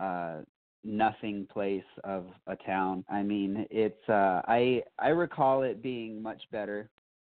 uh, 0.00 0.38
nothing 0.84 1.46
place 1.52 1.84
of 2.04 2.26
a 2.46 2.56
town. 2.56 3.04
I 3.08 3.22
mean, 3.22 3.66
it's 3.70 4.08
uh, 4.08 4.42
I 4.46 4.82
I 4.98 5.08
recall 5.08 5.62
it 5.62 5.82
being 5.82 6.22
much 6.22 6.42
better 6.50 6.88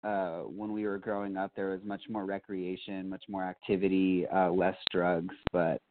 uh, 0.03 0.39
when 0.39 0.71
we 0.71 0.85
were 0.85 0.97
growing 0.97 1.37
up. 1.37 1.51
There 1.55 1.69
was 1.69 1.81
much 1.83 2.01
more 2.09 2.25
recreation, 2.25 3.09
much 3.09 3.23
more 3.29 3.43
activity, 3.43 4.25
uh, 4.27 4.51
less 4.51 4.77
drugs, 4.91 5.35
but 5.51 5.81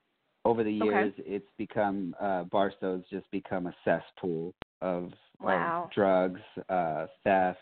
over 0.44 0.64
the 0.64 0.72
years 0.72 1.12
okay. 1.18 1.28
it's 1.28 1.48
become 1.58 2.14
uh 2.20 2.44
barstow's 2.44 3.02
just 3.10 3.30
become 3.30 3.66
a 3.66 3.74
cesspool 3.84 4.54
of, 4.80 5.12
wow. 5.40 5.84
of 5.84 5.92
drugs 5.92 6.40
uh 6.68 7.06
theft 7.24 7.58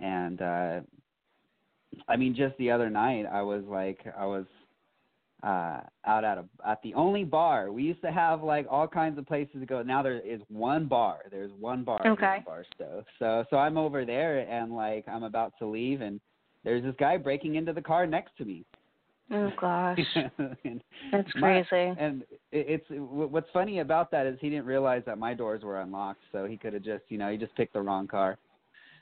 and 0.00 0.42
uh 0.42 0.80
i 2.08 2.16
mean 2.16 2.34
just 2.34 2.56
the 2.58 2.70
other 2.70 2.90
night 2.90 3.24
i 3.32 3.40
was 3.40 3.62
like 3.66 4.00
i 4.18 4.26
was 4.26 4.44
uh 5.44 5.80
out 6.06 6.24
at 6.24 6.38
a 6.38 6.44
at 6.66 6.80
the 6.82 6.94
only 6.94 7.22
bar 7.22 7.70
we 7.70 7.82
used 7.82 8.00
to 8.00 8.10
have 8.10 8.42
like 8.42 8.66
all 8.70 8.88
kinds 8.88 9.18
of 9.18 9.26
places 9.26 9.56
to 9.60 9.66
go 9.66 9.82
now 9.82 10.02
there 10.02 10.20
is 10.20 10.40
one 10.48 10.86
bar 10.86 11.18
there's 11.30 11.50
one 11.60 11.84
bar 11.84 12.00
okay. 12.06 12.36
in 12.38 12.44
barstow 12.44 13.04
so 13.18 13.44
so 13.50 13.56
i'm 13.56 13.76
over 13.76 14.04
there 14.04 14.38
and 14.48 14.74
like 14.74 15.04
i'm 15.06 15.22
about 15.22 15.52
to 15.58 15.66
leave 15.66 16.00
and 16.00 16.18
there's 16.64 16.82
this 16.82 16.94
guy 16.98 17.16
breaking 17.16 17.56
into 17.56 17.72
the 17.72 17.82
car 17.82 18.06
next 18.06 18.36
to 18.38 18.44
me 18.44 18.64
Oh 19.30 19.50
gosh, 19.58 19.98
and 20.64 20.82
that's 21.10 21.28
my, 21.36 21.62
crazy. 21.66 21.96
and 21.98 22.24
it's 22.52 22.84
what's 22.90 23.48
funny 23.54 23.78
about 23.78 24.10
that 24.10 24.26
is 24.26 24.36
he 24.38 24.50
didn't 24.50 24.66
realize 24.66 25.02
that 25.06 25.16
my 25.16 25.32
doors 25.32 25.62
were 25.62 25.80
unlocked, 25.80 26.20
so 26.30 26.44
he 26.44 26.58
could 26.58 26.74
have 26.74 26.82
just 26.82 27.04
you 27.08 27.16
know 27.16 27.30
he 27.30 27.38
just 27.38 27.54
picked 27.54 27.72
the 27.72 27.80
wrong 27.80 28.06
car. 28.06 28.36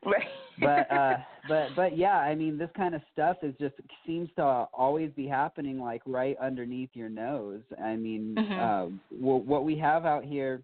Right. 0.05 0.27
but 0.61 0.91
uh 0.91 1.17
but 1.49 1.69
but 1.77 1.97
yeah, 1.97 2.19
I 2.19 2.35
mean 2.35 2.59
this 2.59 2.71
kind 2.77 2.95
of 2.95 3.03
stuff 3.13 3.39
is 3.43 3.55
just 3.59 3.75
seems 4.07 4.29
to 4.37 4.43
always 4.43 5.11
be 5.13 5.27
happening 5.27 5.81
like 5.81 6.03
right 6.07 6.37
underneath 6.39 6.91
your 6.95 7.09
nose. 7.09 7.63
I 7.83 7.97
mean, 7.97 8.35
mm-hmm. 8.39 8.53
uh, 8.53 9.19
w- 9.21 9.45
what 9.45 9.65
we 9.65 9.77
have 9.79 10.05
out 10.05 10.25
here 10.25 10.63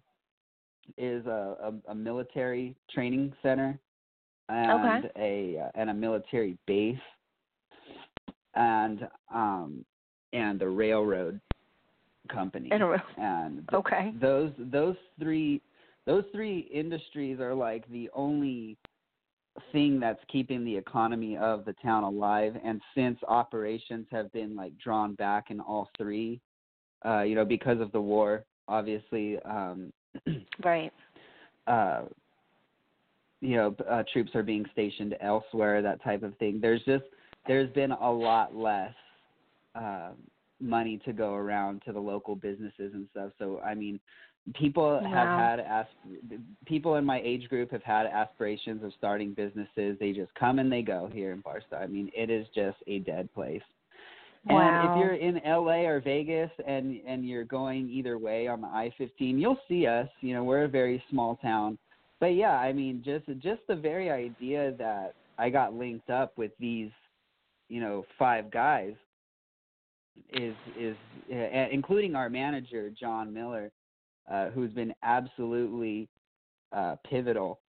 is 0.97 1.25
a, 1.25 1.73
a, 1.87 1.91
a 1.91 1.95
military 1.95 2.75
training 2.91 3.33
center 3.43 3.79
and 4.49 5.05
okay. 5.05 5.55
a 5.55 5.61
uh, 5.61 5.69
and 5.75 5.89
a 5.89 5.93
military 5.93 6.57
base 6.65 6.97
and 8.55 9.07
um 9.33 9.85
and 10.33 10.59
the 10.59 10.67
railroad 10.67 11.39
company 12.31 12.69
and, 12.71 12.83
and 13.17 13.55
th- 13.69 13.73
okay 13.73 14.11
those 14.19 14.51
those 14.71 14.95
three 15.19 15.61
those 16.05 16.23
three 16.31 16.67
industries 16.73 17.39
are 17.39 17.53
like 17.53 17.87
the 17.91 18.09
only 18.13 18.77
thing 19.71 19.99
that's 19.99 20.19
keeping 20.31 20.63
the 20.63 20.75
economy 20.75 21.37
of 21.37 21.65
the 21.65 21.73
town 21.81 22.03
alive 22.03 22.55
and 22.63 22.81
since 22.95 23.17
operations 23.27 24.05
have 24.11 24.31
been 24.31 24.55
like 24.55 24.77
drawn 24.77 25.15
back 25.15 25.51
in 25.51 25.59
all 25.59 25.89
three 25.97 26.41
uh, 27.05 27.21
you 27.21 27.35
know, 27.35 27.45
because 27.45 27.79
of 27.79 27.91
the 27.91 28.01
war, 28.01 28.43
obviously, 28.67 29.37
um, 29.43 29.91
right. 30.63 30.91
Uh, 31.67 32.01
you 33.41 33.55
know, 33.55 33.75
uh, 33.89 34.03
troops 34.11 34.31
are 34.35 34.43
being 34.43 34.65
stationed 34.73 35.15
elsewhere, 35.21 35.81
that 35.81 36.03
type 36.03 36.23
of 36.23 36.35
thing. 36.37 36.59
There's 36.61 36.83
just 36.83 37.05
there's 37.47 37.71
been 37.71 37.91
a 37.91 38.11
lot 38.11 38.53
less 38.53 38.93
uh, 39.75 40.09
money 40.59 40.99
to 41.05 41.13
go 41.13 41.35
around 41.35 41.81
to 41.85 41.93
the 41.93 41.99
local 41.99 42.35
businesses 42.35 42.93
and 42.93 43.07
stuff. 43.11 43.31
So 43.39 43.61
I 43.61 43.75
mean, 43.75 43.99
people 44.53 44.99
wow. 45.03 45.09
have 45.09 45.39
had 45.39 45.59
asp- 45.59 46.41
people 46.65 46.95
in 46.95 47.05
my 47.05 47.21
age 47.23 47.47
group 47.49 47.71
have 47.71 47.83
had 47.83 48.05
aspirations 48.05 48.83
of 48.83 48.91
starting 48.97 49.33
businesses. 49.33 49.97
They 49.99 50.11
just 50.11 50.33
come 50.35 50.59
and 50.59 50.71
they 50.71 50.81
go 50.81 51.09
here 51.11 51.31
in 51.31 51.41
Barstow. 51.41 51.77
I 51.77 51.87
mean, 51.87 52.11
it 52.15 52.29
is 52.29 52.47
just 52.53 52.77
a 52.87 52.99
dead 52.99 53.33
place. 53.33 53.61
Wow. 54.45 54.59
And 54.59 54.89
if 54.89 55.05
you're 55.05 55.15
in 55.15 55.41
LA 55.45 55.87
or 55.87 55.99
Vegas 55.99 56.49
and 56.65 57.01
and 57.05 57.27
you're 57.27 57.43
going 57.43 57.89
either 57.89 58.17
way 58.17 58.47
on 58.47 58.61
the 58.61 58.67
I-15, 58.67 59.39
you'll 59.39 59.59
see 59.67 59.85
us. 59.85 60.07
You 60.21 60.33
know, 60.33 60.43
we're 60.43 60.63
a 60.63 60.69
very 60.69 61.03
small 61.09 61.35
town. 61.37 61.77
But 62.19 62.35
yeah, 62.35 62.55
I 62.55 62.73
mean, 62.73 63.01
just 63.03 63.25
just 63.41 63.61
the 63.67 63.75
very 63.75 64.09
idea 64.09 64.73
that 64.77 65.15
I 65.37 65.49
got 65.49 65.73
linked 65.73 66.09
up 66.09 66.37
with 66.37 66.51
these, 66.59 66.91
you 67.67 67.81
know, 67.81 68.05
five 68.17 68.49
guys 68.49 68.93
is 70.33 70.55
is 70.77 70.95
uh, 71.31 71.67
including 71.71 72.15
our 72.15 72.29
manager 72.29 72.89
John 72.89 73.33
Miller, 73.33 73.71
uh, 74.29 74.49
who's 74.49 74.71
been 74.71 74.93
absolutely 75.03 76.07
uh, 76.71 76.95
pivotal 77.09 77.59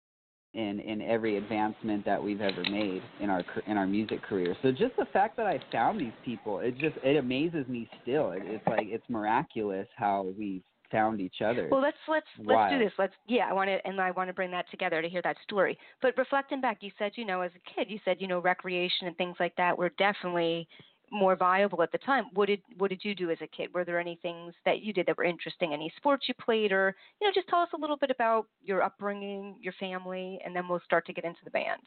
in 0.54 0.80
in 0.80 1.00
every 1.02 1.36
advancement 1.36 2.04
that 2.04 2.22
we've 2.22 2.40
ever 2.40 2.62
made 2.62 3.02
in 3.20 3.30
our 3.30 3.44
in 3.66 3.76
our 3.76 3.86
music 3.86 4.22
career. 4.22 4.56
So 4.62 4.72
just 4.72 4.96
the 4.96 5.06
fact 5.12 5.36
that 5.36 5.46
I 5.46 5.60
found 5.70 6.00
these 6.00 6.12
people, 6.24 6.58
it 6.58 6.76
just 6.78 6.96
it 7.04 7.16
amazes 7.16 7.66
me 7.68 7.88
still. 8.02 8.32
It, 8.32 8.42
it's 8.44 8.66
like 8.66 8.86
it's 8.86 9.08
miraculous 9.08 9.86
how 9.96 10.32
we've 10.36 10.62
found 10.90 11.20
each 11.20 11.40
other. 11.44 11.68
Well, 11.70 11.80
let's 11.80 11.96
let's 12.08 12.26
let's 12.44 12.72
do 12.72 12.78
this. 12.80 12.92
Let's 12.98 13.14
yeah, 13.28 13.46
I 13.48 13.52
want 13.52 13.68
to 13.68 13.78
and 13.86 14.00
I 14.00 14.10
want 14.10 14.28
to 14.28 14.34
bring 14.34 14.50
that 14.50 14.68
together 14.70 15.00
to 15.00 15.08
hear 15.08 15.22
that 15.22 15.36
story. 15.44 15.78
But 16.02 16.16
reflecting 16.18 16.60
back, 16.60 16.78
you 16.80 16.90
said 16.98 17.12
you 17.14 17.24
know 17.24 17.42
as 17.42 17.52
a 17.54 17.74
kid, 17.74 17.88
you 17.88 18.00
said 18.04 18.16
you 18.18 18.26
know 18.26 18.40
recreation 18.40 19.06
and 19.06 19.16
things 19.16 19.36
like 19.38 19.54
that 19.56 19.78
were 19.78 19.90
definitely 19.98 20.66
more 21.10 21.36
viable 21.36 21.82
at 21.82 21.92
the 21.92 21.98
time. 21.98 22.26
What 22.34 22.46
did 22.46 22.60
what 22.78 22.90
did 22.90 23.04
you 23.04 23.14
do 23.14 23.30
as 23.30 23.38
a 23.40 23.46
kid? 23.46 23.72
Were 23.74 23.84
there 23.84 23.98
any 23.98 24.18
things 24.22 24.54
that 24.64 24.82
you 24.82 24.92
did 24.92 25.06
that 25.06 25.16
were 25.16 25.24
interesting? 25.24 25.72
Any 25.72 25.92
sports 25.96 26.26
you 26.28 26.34
played, 26.34 26.72
or 26.72 26.94
you 27.20 27.26
know, 27.26 27.32
just 27.34 27.48
tell 27.48 27.60
us 27.60 27.68
a 27.74 27.80
little 27.80 27.96
bit 27.96 28.10
about 28.10 28.46
your 28.62 28.82
upbringing, 28.82 29.56
your 29.60 29.74
family, 29.74 30.38
and 30.44 30.54
then 30.54 30.68
we'll 30.68 30.80
start 30.84 31.06
to 31.06 31.12
get 31.12 31.24
into 31.24 31.40
the 31.44 31.50
band. 31.50 31.82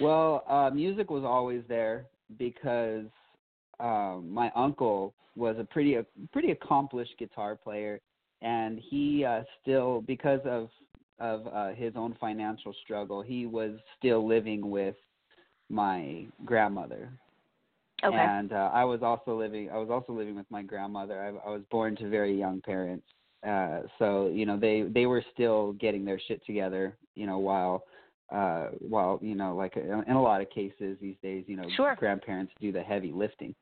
Well, 0.00 0.44
uh, 0.48 0.70
music 0.70 1.10
was 1.10 1.24
always 1.24 1.62
there 1.68 2.06
because 2.38 3.06
um, 3.80 4.28
my 4.30 4.50
uncle 4.54 5.14
was 5.34 5.56
a 5.58 5.64
pretty 5.64 5.94
a 5.94 6.04
pretty 6.32 6.50
accomplished 6.50 7.14
guitar 7.18 7.56
player, 7.56 8.00
and 8.42 8.80
he 8.90 9.24
uh, 9.24 9.42
still 9.62 10.02
because 10.02 10.40
of 10.44 10.68
of 11.20 11.46
uh, 11.48 11.70
his 11.70 11.94
own 11.96 12.16
financial 12.20 12.72
struggle, 12.84 13.22
he 13.22 13.46
was 13.46 13.72
still 13.98 14.26
living 14.26 14.70
with 14.70 14.94
my 15.68 16.26
grandmother. 16.44 17.10
Okay. 18.04 18.16
And 18.16 18.52
uh, 18.52 18.70
I 18.72 18.84
was 18.84 19.02
also 19.02 19.36
living. 19.36 19.70
I 19.70 19.78
was 19.78 19.90
also 19.90 20.12
living 20.12 20.36
with 20.36 20.46
my 20.50 20.62
grandmother. 20.62 21.20
I, 21.20 21.48
I 21.48 21.50
was 21.50 21.62
born 21.70 21.96
to 21.96 22.08
very 22.08 22.36
young 22.38 22.60
parents, 22.60 23.06
uh, 23.46 23.80
so 23.98 24.28
you 24.28 24.46
know 24.46 24.56
they 24.56 24.82
they 24.82 25.06
were 25.06 25.24
still 25.34 25.72
getting 25.74 26.04
their 26.04 26.20
shit 26.28 26.44
together. 26.46 26.96
You 27.16 27.26
know 27.26 27.38
while 27.38 27.82
uh 28.32 28.68
while 28.80 29.18
you 29.22 29.34
know 29.34 29.56
like 29.56 29.76
in 29.76 30.12
a 30.12 30.22
lot 30.22 30.40
of 30.40 30.50
cases 30.50 30.98
these 31.00 31.16
days 31.22 31.44
you 31.46 31.56
know 31.56 31.68
sure. 31.76 31.96
grandparents 31.98 32.52
do 32.60 32.70
the 32.72 32.82
heavy 32.82 33.12
lifting 33.12 33.54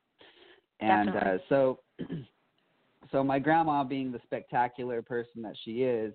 and 0.81 1.07
Definitely. 1.13 1.31
uh 1.31 1.39
so 1.49 1.81
so 3.13 3.23
my 3.23 3.39
grandma 3.39 3.85
being 3.85 4.11
the 4.11 4.21
spectacular 4.25 5.03
person 5.03 5.41
that 5.43 5.55
she 5.65 5.83
is 5.83 6.13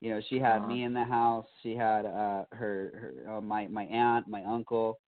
you 0.00 0.10
know 0.10 0.20
she 0.28 0.38
had 0.40 0.62
Aww. 0.62 0.68
me 0.68 0.82
in 0.82 0.92
the 0.92 1.04
house 1.04 1.46
she 1.62 1.76
had 1.76 2.04
uh 2.04 2.44
her 2.50 3.14
her 3.24 3.36
uh, 3.36 3.40
my 3.40 3.68
my 3.68 3.84
aunt 3.84 4.26
my 4.26 4.42
uncle 4.44 4.98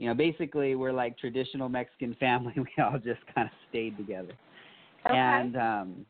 you 0.00 0.06
know, 0.06 0.14
basically 0.14 0.74
we're 0.76 0.94
like 0.94 1.18
traditional 1.18 1.68
Mexican 1.68 2.16
family. 2.18 2.54
We 2.56 2.82
all 2.82 2.98
just 2.98 3.20
kind 3.34 3.46
of 3.46 3.52
stayed 3.68 3.96
together. 3.98 4.32
Okay. 5.06 5.14
And 5.16 5.56
um 5.56 6.06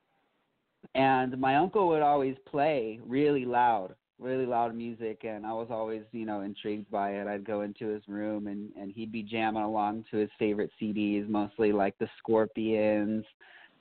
and 0.94 1.38
my 1.38 1.56
uncle 1.56 1.88
would 1.88 2.00
always 2.00 2.36
play 2.46 3.00
really 3.04 3.44
loud, 3.44 3.94
really 4.20 4.46
loud 4.46 4.76
music 4.76 5.22
and 5.24 5.44
I 5.44 5.52
was 5.52 5.68
always, 5.70 6.02
you 6.12 6.24
know, 6.24 6.42
intrigued 6.42 6.88
by 6.88 7.14
it. 7.16 7.26
I'd 7.26 7.44
go 7.44 7.62
into 7.62 7.88
his 7.88 8.02
room 8.06 8.46
and 8.46 8.70
and 8.80 8.92
he'd 8.92 9.10
be 9.10 9.24
jamming 9.24 9.64
along 9.64 10.04
to 10.12 10.18
his 10.18 10.30
favorite 10.38 10.70
CDs, 10.80 11.28
mostly 11.28 11.72
like 11.72 11.98
the 11.98 12.08
Scorpions, 12.18 13.24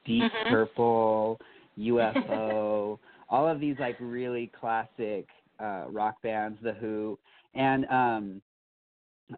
Deep 0.06 0.24
Mhm. 0.24 0.50
Purple, 0.50 1.40
UFO, 1.78 2.98
all 3.30 3.48
of 3.48 3.60
these 3.60 3.78
like 3.78 3.96
really 4.00 4.48
classic 4.60 5.28
uh 5.60 5.86
rock 5.88 6.16
bands, 6.24 6.58
The 6.64 6.74
Who. 6.74 7.20
And 7.54 7.86
um 7.92 8.42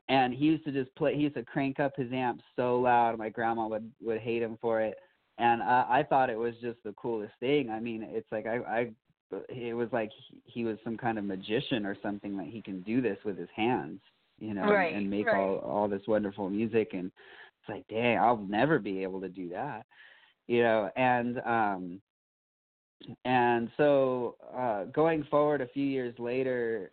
and 0.10 0.34
he 0.34 0.46
used 0.46 0.64
to 0.66 0.72
just 0.72 0.94
play 0.96 1.16
he 1.16 1.22
used 1.22 1.36
to 1.36 1.44
crank 1.44 1.80
up 1.80 1.94
his 1.96 2.12
amp 2.14 2.42
so 2.56 2.80
loud 2.80 3.18
my 3.18 3.30
grandma 3.30 3.68
would 3.68 3.92
would 4.02 4.20
hate 4.20 4.42
him 4.42 4.58
for 4.62 4.82
it. 4.82 4.98
And 5.38 5.62
i 5.62 5.86
i 5.90 6.04
thought 6.08 6.30
it 6.30 6.38
was 6.38 6.54
just 6.62 6.78
the 6.84 6.94
coolest 6.94 7.34
thing. 7.40 7.70
I 7.70 7.80
mean 7.80 8.04
it's 8.04 8.32
like 8.32 8.46
i 8.46 8.58
i 8.58 8.92
it 9.50 9.74
was 9.74 9.88
like 9.94 10.10
he, 10.30 10.42
he 10.46 10.64
was 10.66 10.78
some 10.84 10.98
kind 10.98 11.18
of 11.18 11.24
magician 11.24 11.86
or 11.86 11.96
something 12.04 12.38
that 12.38 12.48
he 12.48 12.62
can 12.62 12.82
do 12.82 13.02
this 13.02 13.18
with 13.24 13.38
his 13.38 13.50
hands 13.56 14.00
you 14.40 14.54
know 14.54 14.64
Right, 14.64 14.94
and 14.94 15.10
make 15.10 15.28
right. 15.28 15.38
all 15.38 15.58
all 15.60 15.88
this 15.88 16.02
wonderful 16.08 16.50
music. 16.50 16.90
And 16.94 17.06
it's 17.06 17.70
like 17.70 17.88
dang 17.88 18.18
i'll 18.18 18.46
never 18.50 18.80
be 18.80 19.04
able 19.04 19.22
to 19.22 19.30
do 19.30 19.50
that 19.50 19.86
you 20.48 20.64
know 20.64 20.90
and 20.96 21.40
um 21.46 22.02
and 23.26 23.70
so 23.78 24.36
uh 24.56 24.86
going 24.86 25.24
forward 25.30 25.62
a 25.62 25.68
few 25.68 25.86
years 25.86 26.14
later 26.20 26.92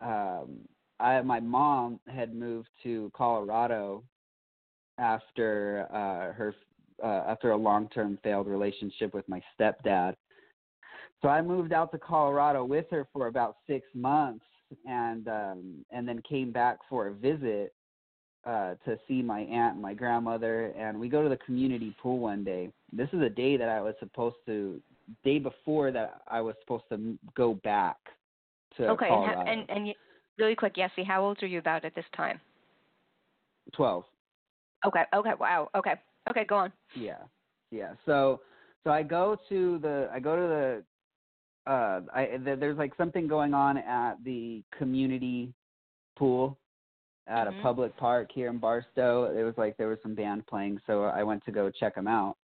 um 0.00 0.58
I 1.00 1.20
my 1.22 1.40
mom 1.40 2.00
had 2.06 2.34
moved 2.34 2.68
to 2.82 3.10
Colorado 3.14 4.04
after 4.98 5.86
uh 5.90 6.32
her 6.32 6.54
uh 7.02 7.24
after 7.30 7.52
a 7.52 7.56
long-term 7.56 8.18
failed 8.22 8.46
relationship 8.46 9.14
with 9.14 9.28
my 9.28 9.42
stepdad. 9.58 10.14
So 11.22 11.28
I 11.28 11.42
moved 11.42 11.72
out 11.72 11.92
to 11.92 11.98
Colorado 11.98 12.64
with 12.64 12.86
her 12.90 13.06
for 13.12 13.26
about 13.26 13.56
6 13.66 13.86
months 13.94 14.44
and 14.86 15.28
um 15.28 15.84
and 15.90 16.06
then 16.06 16.22
came 16.28 16.52
back 16.52 16.78
for 16.88 17.08
a 17.08 17.12
visit 17.12 17.72
uh 18.46 18.74
to 18.84 18.98
see 19.08 19.22
my 19.22 19.40
aunt 19.40 19.74
and 19.74 19.82
my 19.82 19.94
grandmother 19.94 20.66
and 20.78 20.98
we 20.98 21.08
go 21.08 21.22
to 21.22 21.28
the 21.28 21.38
community 21.38 21.94
pool 22.02 22.18
one 22.18 22.44
day. 22.44 22.70
This 22.92 23.08
is 23.12 23.22
a 23.22 23.30
day 23.30 23.56
that 23.56 23.68
I 23.68 23.80
was 23.80 23.94
supposed 23.98 24.36
to 24.46 24.80
day 25.24 25.38
before 25.38 25.90
that 25.92 26.22
I 26.28 26.40
was 26.40 26.54
supposed 26.60 26.84
to 26.90 27.18
go 27.34 27.54
back 27.64 27.96
to 28.76 28.90
okay. 28.90 29.06
And, 29.06 29.24
Colorado. 29.24 29.38
ha- 29.38 29.52
and 29.52 29.70
and 29.70 29.84
y- 29.86 29.94
really 30.40 30.56
quick, 30.56 30.74
Yessie, 30.74 31.06
how 31.06 31.22
old 31.22 31.42
are 31.42 31.46
you 31.46 31.58
about 31.58 31.84
at 31.84 31.94
this 31.94 32.04
time? 32.16 32.40
12. 33.72 34.04
Okay. 34.86 35.02
Okay. 35.14 35.32
Wow. 35.38 35.68
Okay. 35.76 35.94
Okay. 36.30 36.44
Go 36.44 36.56
on. 36.56 36.72
Yeah, 36.96 37.18
yeah. 37.70 37.92
So, 38.06 38.40
so 38.82 38.90
I 38.90 39.02
go 39.02 39.36
to 39.48 39.78
the, 39.78 40.08
I 40.12 40.18
go 40.18 40.36
to 40.36 40.42
the, 40.42 41.70
uh, 41.70 42.00
I 42.14 42.24
th- 42.44 42.58
there's 42.58 42.78
like 42.78 42.92
something 42.96 43.28
going 43.28 43.54
on 43.54 43.76
at 43.76 44.16
the 44.24 44.62
community 44.76 45.52
pool 46.16 46.58
at 47.26 47.46
Mhm. 47.46 47.60
a 47.60 47.62
public 47.62 47.96
park 47.96 48.32
here 48.32 48.48
in 48.48 48.58
Barstow. 48.58 49.36
It 49.36 49.44
was 49.44 49.56
like 49.58 49.76
there 49.76 49.88
was 49.88 49.98
some 50.02 50.14
band 50.14 50.46
playing, 50.46 50.80
so 50.86 51.04
I 51.04 51.22
went 51.22 51.44
to 51.44 51.52
go 51.52 51.70
check 51.70 51.94
them 51.94 52.08
out. 52.08 52.36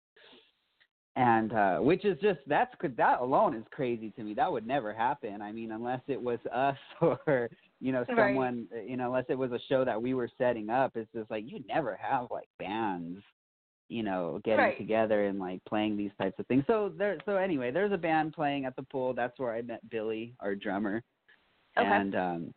And 1.16 1.52
uh 1.54 1.78
which 1.78 2.04
is 2.04 2.18
just 2.20 2.40
that's 2.46 2.75
that 2.96 3.20
alone 3.20 3.54
is 3.54 3.64
crazy 3.70 4.11
to 4.12 4.23
me. 4.23 4.35
That 4.35 4.52
would 4.52 4.66
never 4.66 4.92
happen. 4.92 5.40
I 5.40 5.50
mean, 5.50 5.73
unless 5.73 6.02
it 6.08 6.20
was 6.20 6.38
us 6.52 6.76
or 7.00 7.49
you 7.80 7.92
know 7.92 8.04
Right. 8.08 8.16
someone 8.16 8.66
you 8.87 8.96
know 8.96 9.06
unless 9.06 9.25
it 9.28 9.38
was 9.38 9.52
a 9.52 9.61
show 9.68 9.85
that 9.85 10.00
we 10.00 10.14
were 10.14 10.28
setting 10.37 10.68
up. 10.70 10.92
It's 10.94 11.11
just 11.14 11.30
like 11.30 11.44
you 11.46 11.64
never 11.68 11.99
have 12.00 12.26
like 12.30 12.49
bands 12.58 13.23
you 13.88 14.02
know, 14.02 14.40
getting 14.44 14.64
Right. 14.64 14.78
together 14.78 15.26
and 15.26 15.38
like 15.38 15.64
playing 15.64 15.96
these 15.96 16.11
types 16.18 16.38
of 16.38 16.46
things. 16.46 16.64
So 16.66 16.92
there 16.96 17.18
so 17.25 17.37
anyway, 17.37 17.70
there's 17.70 17.92
a 17.92 17.99
band 17.99 18.32
playing 18.32 18.64
at 18.64 18.75
the 18.76 18.82
pool. 18.82 19.14
That's 19.14 19.38
where 19.38 19.52
I 19.52 19.62
met 19.62 19.88
Billy, 19.90 20.35
our 20.40 20.54
drummer. 20.54 21.02
Okay. 21.78 21.87
And 21.88 22.14
um 22.14 22.54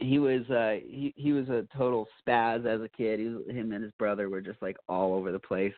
he 0.00 0.18
was 0.18 0.48
uh 0.50 0.76
he 0.86 1.12
he 1.16 1.32
was 1.32 1.48
a 1.48 1.66
total 1.76 2.06
spaz 2.26 2.66
as 2.66 2.80
a 2.80 2.88
kid. 2.88 3.20
He 3.20 3.26
was, 3.26 3.42
him 3.48 3.72
and 3.72 3.82
his 3.82 3.92
brother 3.98 4.28
were 4.28 4.40
just 4.40 4.60
like 4.62 4.76
all 4.88 5.14
over 5.14 5.32
the 5.32 5.38
place. 5.38 5.74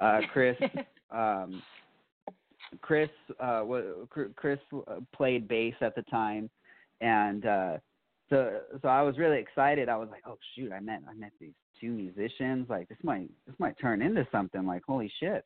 Uh 0.00 0.20
Chris 0.32 0.56
um 1.10 1.62
Chris 2.80 3.10
uh 3.40 3.62
Chris 4.36 4.58
uh, 4.74 5.00
played 5.14 5.48
bass 5.48 5.74
at 5.80 5.94
the 5.94 6.02
time 6.02 6.48
and 7.00 7.46
uh 7.46 7.76
so 8.28 8.60
so 8.80 8.88
I 8.88 9.02
was 9.02 9.18
really 9.18 9.38
excited. 9.38 9.88
I 9.88 9.96
was 9.96 10.08
like, 10.10 10.22
"Oh 10.26 10.38
shoot, 10.54 10.72
I 10.72 10.78
met 10.80 11.02
I 11.08 11.14
met 11.14 11.32
these 11.40 11.52
two 11.80 11.90
musicians. 11.90 12.68
Like 12.70 12.88
this 12.88 12.98
might 13.02 13.28
this 13.46 13.56
might 13.58 13.76
turn 13.80 14.02
into 14.02 14.26
something 14.30 14.64
like 14.64 14.82
holy 14.86 15.12
shit." 15.18 15.44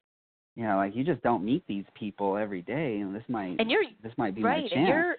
You 0.55 0.65
know, 0.65 0.77
like 0.77 0.95
you 0.95 1.03
just 1.03 1.23
don't 1.23 1.45
meet 1.45 1.67
these 1.67 1.87
people 1.95 2.37
every 2.37 2.63
day 2.63 2.99
and 2.99 3.15
this 3.15 3.25
might 3.29 3.57
And 3.59 3.71
you're 3.71 3.85
this 4.03 4.13
might 4.17 4.35
be 4.35 4.43
right, 4.43 4.63
my 4.65 4.69
chance. 4.69 4.73
and 4.75 4.87
you're 4.89 5.17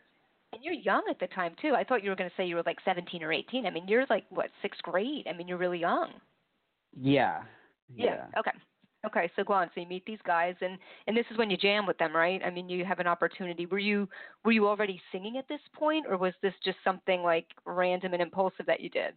and 0.54 0.64
you're 0.64 0.74
young 0.76 1.04
at 1.10 1.20
the 1.20 1.28
time 1.28 1.56
too. 1.62 1.74
I 1.76 1.84
thought 1.84 2.04
you 2.04 2.10
were 2.12 2.16
going 2.16 2.30
to 2.30 2.36
say 2.38 2.46
you 2.46 2.56
were 2.56 2.64
like 2.66 2.78
17 2.86 3.22
or 3.24 3.34
18. 3.34 3.66
I 3.66 3.70
mean, 3.72 3.88
you're 3.88 4.06
like 4.10 4.26
what 4.30 4.50
sixth 4.62 4.82
grade. 4.84 5.28
I 5.28 5.34
mean, 5.36 5.48
you're 5.48 5.58
really 5.58 5.80
young. 5.80 6.12
yeah. 6.98 7.42
Yeah. 7.94 8.26
Okay. 8.38 8.52
Okay, 9.06 9.30
so 9.36 9.44
go 9.44 9.54
on. 9.54 9.70
So 9.74 9.82
you 9.82 9.88
meet 9.88 10.06
these 10.06 10.20
guys, 10.26 10.56
and 10.62 10.78
and 11.08 11.16
this 11.16 11.26
is 11.32 11.38
when 11.38 11.50
you 11.50 11.58
jam 11.58 11.86
with 11.86 11.98
them, 11.98 12.16
right? 12.16 12.42
I 12.44 12.50
mean, 12.50 12.70
you 12.70 12.84
have 12.86 13.00
an 13.00 13.08
opportunity. 13.08 13.66
Were 13.66 13.80
you 13.80 14.08
were 14.44 14.52
you 14.52 14.68
already 14.68 15.02
singing 15.12 15.38
at 15.38 15.48
this 15.48 15.60
point, 15.74 16.06
or 16.10 16.18
was 16.18 16.34
this 16.42 16.54
just 16.64 16.78
something 16.84 17.22
like 17.22 17.48
random 17.66 18.14
and 18.14 18.22
impulsive 18.22 18.66
that 18.66 18.80
you 18.80 18.90
did? 18.90 19.14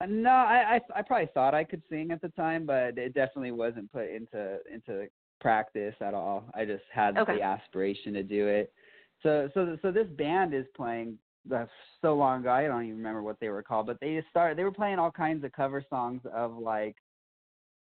Uh, 0.00 0.06
no, 0.08 0.30
I, 0.30 0.76
I 0.76 0.98
I 0.98 1.02
probably 1.02 1.28
thought 1.34 1.54
I 1.54 1.64
could 1.64 1.82
sing 1.90 2.10
at 2.10 2.20
the 2.20 2.28
time, 2.30 2.66
but 2.66 2.98
it 2.98 3.14
definitely 3.14 3.52
wasn't 3.52 3.92
put 3.92 4.10
into 4.10 4.58
into 4.72 5.06
practice 5.40 5.94
at 6.00 6.14
all. 6.14 6.44
I 6.54 6.64
just 6.64 6.84
had 6.92 7.16
okay. 7.16 7.36
the 7.36 7.42
aspiration 7.42 8.14
to 8.14 8.22
do 8.22 8.46
it. 8.46 8.72
So 9.22 9.48
so 9.54 9.76
so 9.82 9.90
this 9.90 10.08
band 10.16 10.54
is 10.54 10.66
playing 10.76 11.18
that's 11.48 11.70
so 12.02 12.14
long 12.14 12.40
ago. 12.40 12.50
I 12.50 12.66
don't 12.66 12.84
even 12.84 12.96
remember 12.96 13.22
what 13.22 13.38
they 13.40 13.48
were 13.48 13.62
called, 13.62 13.86
but 13.86 13.98
they 14.00 14.16
just 14.16 14.28
started. 14.28 14.58
They 14.58 14.64
were 14.64 14.72
playing 14.72 14.98
all 14.98 15.10
kinds 15.10 15.44
of 15.44 15.52
cover 15.52 15.84
songs 15.88 16.20
of 16.32 16.56
like 16.56 16.96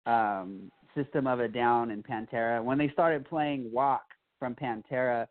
um 0.06 0.70
System 0.94 1.26
of 1.26 1.40
a 1.40 1.48
Down 1.48 1.90
and 1.90 2.04
Pantera. 2.04 2.62
When 2.62 2.78
they 2.78 2.88
started 2.90 3.28
playing 3.28 3.70
Walk 3.72 4.02
from 4.38 4.54
Pantera, 4.54 5.26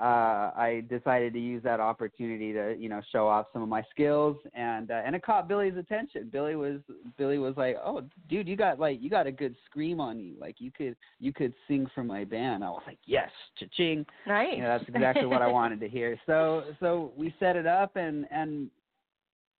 uh, 0.00 0.50
I 0.56 0.82
decided 0.88 1.34
to 1.34 1.38
use 1.38 1.62
that 1.62 1.78
opportunity 1.78 2.52
to 2.52 2.74
you 2.76 2.88
know 2.88 3.00
show 3.12 3.28
off 3.28 3.46
some 3.52 3.62
of 3.62 3.68
my 3.68 3.84
skills 3.90 4.36
and 4.52 4.90
uh, 4.90 5.02
and 5.06 5.14
it 5.14 5.22
caught 5.22 5.46
Billy's 5.46 5.76
attention. 5.76 6.30
Billy 6.32 6.56
was 6.56 6.80
Billy 7.16 7.38
was 7.38 7.54
like, 7.56 7.76
"Oh, 7.84 8.02
dude, 8.28 8.48
you 8.48 8.56
got 8.56 8.80
like 8.80 9.00
you 9.00 9.08
got 9.08 9.28
a 9.28 9.32
good 9.32 9.54
scream 9.66 10.00
on 10.00 10.18
you. 10.18 10.34
Like 10.36 10.56
you 10.58 10.72
could 10.72 10.96
you 11.20 11.32
could 11.32 11.54
sing 11.68 11.86
for 11.94 12.02
my 12.02 12.24
band." 12.24 12.64
I 12.64 12.70
was 12.70 12.82
like, 12.88 12.98
"Yes, 13.06 13.30
cha-ching!" 13.56 14.04
Nice. 14.26 14.54
You 14.56 14.62
know, 14.62 14.78
that's 14.78 14.88
exactly 14.88 15.26
what 15.26 15.42
I 15.42 15.46
wanted 15.52 15.78
to 15.78 15.88
hear. 15.88 16.18
So 16.26 16.64
so 16.80 17.12
we 17.16 17.32
set 17.38 17.54
it 17.54 17.66
up 17.66 17.94
and 17.94 18.26
and 18.32 18.70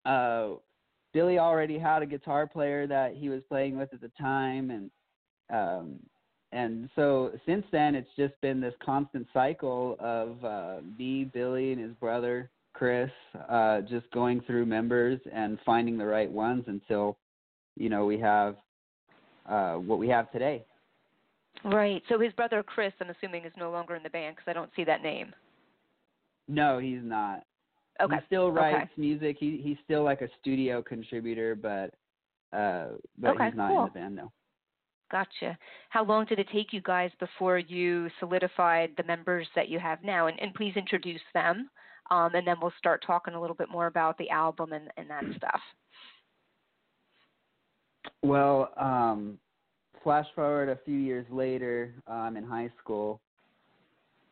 uh, 0.04 0.56
Billy 1.12 1.38
already 1.38 1.78
had 1.78 2.02
a 2.02 2.06
guitar 2.06 2.48
player 2.48 2.88
that 2.88 3.14
he 3.14 3.28
was 3.28 3.40
playing 3.48 3.78
with 3.78 3.94
at 3.94 4.00
the 4.00 4.10
time 4.20 4.70
and 4.70 4.90
um 5.52 5.98
and 6.52 6.88
so 6.94 7.32
since 7.46 7.64
then 7.72 7.94
it's 7.94 8.08
just 8.16 8.32
been 8.40 8.60
this 8.60 8.74
constant 8.84 9.26
cycle 9.32 9.96
of 9.98 10.44
uh 10.44 10.76
me 10.98 11.24
billy 11.24 11.72
and 11.72 11.80
his 11.80 11.92
brother 11.94 12.50
chris 12.72 13.10
uh 13.48 13.80
just 13.82 14.10
going 14.12 14.40
through 14.42 14.64
members 14.66 15.20
and 15.32 15.58
finding 15.64 15.98
the 15.98 16.04
right 16.04 16.30
ones 16.30 16.64
until 16.66 17.16
you 17.76 17.88
know 17.88 18.04
we 18.04 18.18
have 18.18 18.56
uh 19.48 19.74
what 19.74 19.98
we 19.98 20.08
have 20.08 20.30
today. 20.32 20.64
Right. 21.64 22.02
So 22.08 22.18
his 22.18 22.32
brother 22.32 22.62
chris 22.62 22.92
i'm 23.00 23.10
assuming 23.10 23.44
is 23.44 23.52
no 23.56 23.70
longer 23.70 23.94
in 23.94 24.02
the 24.02 24.10
band 24.10 24.36
because 24.36 24.50
i 24.50 24.52
don't 24.52 24.70
see 24.76 24.84
that 24.84 25.02
name. 25.02 25.32
No 26.48 26.78
he's 26.78 27.02
not. 27.02 27.44
Okay. 28.02 28.16
he 28.16 28.20
still 28.26 28.50
writes 28.50 28.90
okay. 28.92 29.00
music. 29.00 29.36
He 29.38 29.60
he's 29.62 29.76
still 29.84 30.02
like 30.02 30.20
a 30.20 30.28
studio 30.40 30.82
contributor 30.82 31.54
but 31.54 31.94
uh 32.56 32.88
but 33.18 33.34
okay, 33.34 33.46
he's 33.46 33.56
not 33.56 33.70
cool. 33.70 33.82
in 33.82 33.90
the 33.92 34.00
band 34.00 34.16
no 34.16 34.32
Gotcha. 35.14 35.56
How 35.90 36.04
long 36.04 36.24
did 36.24 36.40
it 36.40 36.48
take 36.52 36.72
you 36.72 36.80
guys 36.80 37.12
before 37.20 37.56
you 37.56 38.08
solidified 38.18 38.90
the 38.96 39.04
members 39.04 39.46
that 39.54 39.68
you 39.68 39.78
have 39.78 40.02
now? 40.02 40.26
And, 40.26 40.36
and 40.40 40.52
please 40.54 40.72
introduce 40.74 41.20
them, 41.34 41.70
um, 42.10 42.34
and 42.34 42.44
then 42.44 42.56
we'll 42.60 42.72
start 42.78 43.04
talking 43.06 43.34
a 43.34 43.40
little 43.40 43.54
bit 43.54 43.70
more 43.70 43.86
about 43.86 44.18
the 44.18 44.28
album 44.30 44.72
and, 44.72 44.88
and 44.96 45.08
that 45.08 45.22
stuff. 45.36 45.60
Well, 48.24 48.72
um, 48.76 49.38
flash 50.02 50.26
forward 50.34 50.68
a 50.68 50.80
few 50.84 50.98
years 50.98 51.26
later, 51.30 51.94
I'm 52.08 52.36
in 52.36 52.42
high 52.42 52.72
school, 52.82 53.20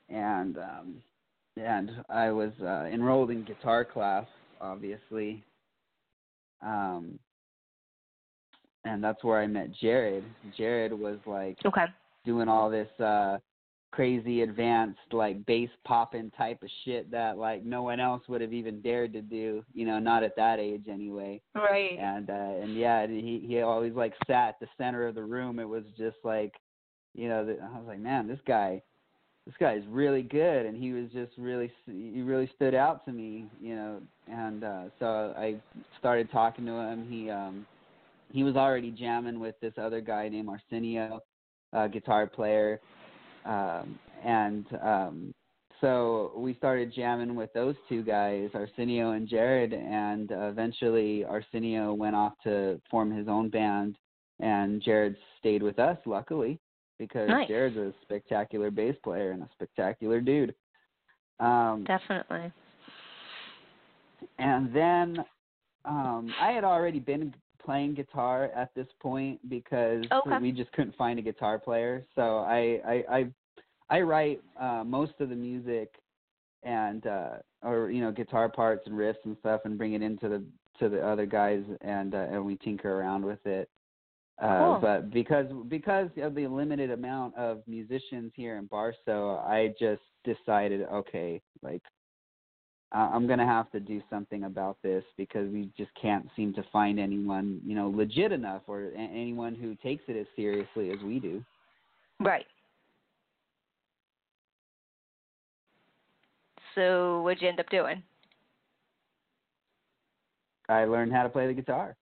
and 0.08 0.58
um, 0.58 0.96
and 1.56 1.92
I 2.10 2.32
was 2.32 2.50
uh, 2.60 2.86
enrolled 2.92 3.30
in 3.30 3.44
guitar 3.44 3.84
class, 3.84 4.26
obviously. 4.60 5.44
Um, 6.60 7.20
and 8.84 9.02
that's 9.02 9.22
where 9.22 9.40
I 9.40 9.46
met 9.46 9.72
Jared. 9.80 10.24
Jared 10.56 10.92
was 10.92 11.18
like 11.26 11.58
okay. 11.64 11.86
doing 12.24 12.48
all 12.48 12.70
this 12.70 12.88
uh 13.00 13.38
crazy 13.92 14.40
advanced 14.40 14.98
like 15.12 15.44
bass 15.44 15.68
popping 15.84 16.30
type 16.36 16.62
of 16.62 16.70
shit 16.84 17.10
that 17.10 17.36
like 17.36 17.62
no 17.62 17.82
one 17.82 18.00
else 18.00 18.22
would 18.26 18.40
have 18.40 18.52
even 18.52 18.80
dared 18.80 19.12
to 19.12 19.20
do, 19.20 19.62
you 19.74 19.86
know, 19.86 19.98
not 19.98 20.24
at 20.24 20.34
that 20.34 20.58
age 20.58 20.84
anyway. 20.90 21.40
Right. 21.54 21.98
And 21.98 22.30
uh 22.30 22.62
and 22.62 22.76
yeah, 22.76 23.06
he 23.06 23.44
he 23.46 23.60
always 23.60 23.92
like 23.94 24.14
sat 24.26 24.48
at 24.48 24.60
the 24.60 24.68
center 24.78 25.06
of 25.06 25.14
the 25.14 25.22
room. 25.22 25.58
It 25.58 25.68
was 25.68 25.84
just 25.96 26.16
like 26.24 26.54
you 27.14 27.28
know, 27.28 27.44
the, 27.44 27.58
I 27.60 27.78
was 27.78 27.86
like, 27.86 28.00
man, 28.00 28.26
this 28.26 28.40
guy 28.46 28.82
this 29.44 29.54
guy's 29.60 29.82
really 29.88 30.22
good 30.22 30.66
and 30.66 30.80
he 30.80 30.92
was 30.92 31.10
just 31.12 31.32
really 31.36 31.70
he 31.86 32.22
really 32.22 32.50
stood 32.56 32.74
out 32.74 33.04
to 33.04 33.12
me, 33.12 33.44
you 33.60 33.76
know. 33.76 34.00
And 34.26 34.64
uh 34.64 34.84
so 34.98 35.34
I 35.36 35.56
started 35.98 36.30
talking 36.32 36.64
to 36.64 36.72
him. 36.72 37.06
He 37.10 37.28
um 37.28 37.66
he 38.32 38.42
was 38.42 38.56
already 38.56 38.90
jamming 38.90 39.38
with 39.38 39.54
this 39.60 39.74
other 39.76 40.00
guy 40.00 40.28
named 40.28 40.48
Arsenio, 40.48 41.20
uh, 41.72 41.86
guitar 41.86 42.26
player, 42.26 42.80
um, 43.44 43.98
and 44.24 44.66
um, 44.82 45.34
so 45.82 46.30
we 46.36 46.54
started 46.54 46.94
jamming 46.94 47.34
with 47.34 47.52
those 47.54 47.74
two 47.88 48.02
guys, 48.02 48.50
Arsenio 48.54 49.10
and 49.12 49.28
Jared, 49.28 49.72
and 49.72 50.30
uh, 50.30 50.46
eventually 50.46 51.24
Arsenio 51.24 51.92
went 51.92 52.14
off 52.14 52.34
to 52.44 52.80
form 52.88 53.10
his 53.10 53.26
own 53.26 53.50
band, 53.50 53.96
and 54.38 54.80
Jared 54.80 55.16
stayed 55.40 55.60
with 55.60 55.80
us, 55.80 55.98
luckily, 56.06 56.60
because 57.00 57.28
nice. 57.28 57.48
Jared's 57.48 57.76
a 57.76 57.92
spectacular 58.02 58.70
bass 58.70 58.94
player 59.02 59.32
and 59.32 59.42
a 59.42 59.48
spectacular 59.54 60.20
dude. 60.20 60.54
Um, 61.40 61.84
Definitely. 61.84 62.52
And 64.38 64.72
then 64.72 65.24
um, 65.84 66.32
I 66.40 66.52
had 66.52 66.62
already 66.62 67.00
been 67.00 67.34
playing 67.64 67.94
guitar 67.94 68.50
at 68.54 68.74
this 68.74 68.86
point 69.00 69.38
because 69.48 70.04
okay. 70.10 70.38
we 70.40 70.52
just 70.52 70.72
couldn't 70.72 70.96
find 70.96 71.18
a 71.18 71.22
guitar 71.22 71.58
player. 71.58 72.04
So 72.14 72.38
I 72.38 72.80
I 72.86 73.04
I, 73.10 73.26
I 73.90 74.00
write 74.00 74.42
uh, 74.60 74.84
most 74.84 75.12
of 75.20 75.28
the 75.28 75.36
music 75.36 75.94
and 76.62 77.06
uh, 77.06 77.34
or 77.62 77.90
you 77.90 78.00
know 78.00 78.12
guitar 78.12 78.48
parts 78.48 78.82
and 78.86 78.94
riffs 78.94 79.24
and 79.24 79.36
stuff 79.40 79.62
and 79.64 79.78
bring 79.78 79.94
it 79.94 80.02
into 80.02 80.28
the 80.28 80.44
to 80.78 80.88
the 80.88 81.00
other 81.06 81.26
guys 81.26 81.62
and 81.80 82.14
uh, 82.14 82.26
and 82.30 82.44
we 82.44 82.56
tinker 82.56 83.00
around 83.00 83.24
with 83.24 83.44
it. 83.46 83.68
Uh, 84.40 84.58
cool. 84.58 84.78
But 84.80 85.10
because 85.10 85.46
because 85.68 86.08
of 86.20 86.34
the 86.34 86.46
limited 86.46 86.90
amount 86.90 87.36
of 87.36 87.62
musicians 87.66 88.32
here 88.34 88.56
in 88.56 88.66
Barstow, 88.66 89.36
I 89.36 89.74
just 89.78 90.02
decided, 90.24 90.82
okay, 90.82 91.40
like 91.62 91.82
I'm 92.92 93.26
going 93.26 93.38
to 93.38 93.46
have 93.46 93.70
to 93.72 93.80
do 93.80 94.02
something 94.10 94.44
about 94.44 94.76
this 94.82 95.02
because 95.16 95.50
we 95.50 95.70
just 95.76 95.90
can't 96.00 96.26
seem 96.36 96.52
to 96.54 96.64
find 96.72 97.00
anyone, 97.00 97.60
you 97.64 97.74
know, 97.74 97.88
legit 97.88 98.32
enough 98.32 98.62
or 98.66 98.84
a- 98.94 98.98
anyone 98.98 99.54
who 99.54 99.74
takes 99.76 100.02
it 100.08 100.16
as 100.16 100.26
seriously 100.36 100.90
as 100.90 100.98
we 101.02 101.18
do. 101.18 101.42
Right. 102.20 102.46
So, 106.74 107.22
what'd 107.22 107.42
you 107.42 107.48
end 107.48 107.60
up 107.60 107.68
doing? 107.70 108.02
I 110.68 110.84
learned 110.84 111.12
how 111.12 111.22
to 111.22 111.28
play 111.28 111.46
the 111.46 111.52
guitar. 111.54 111.96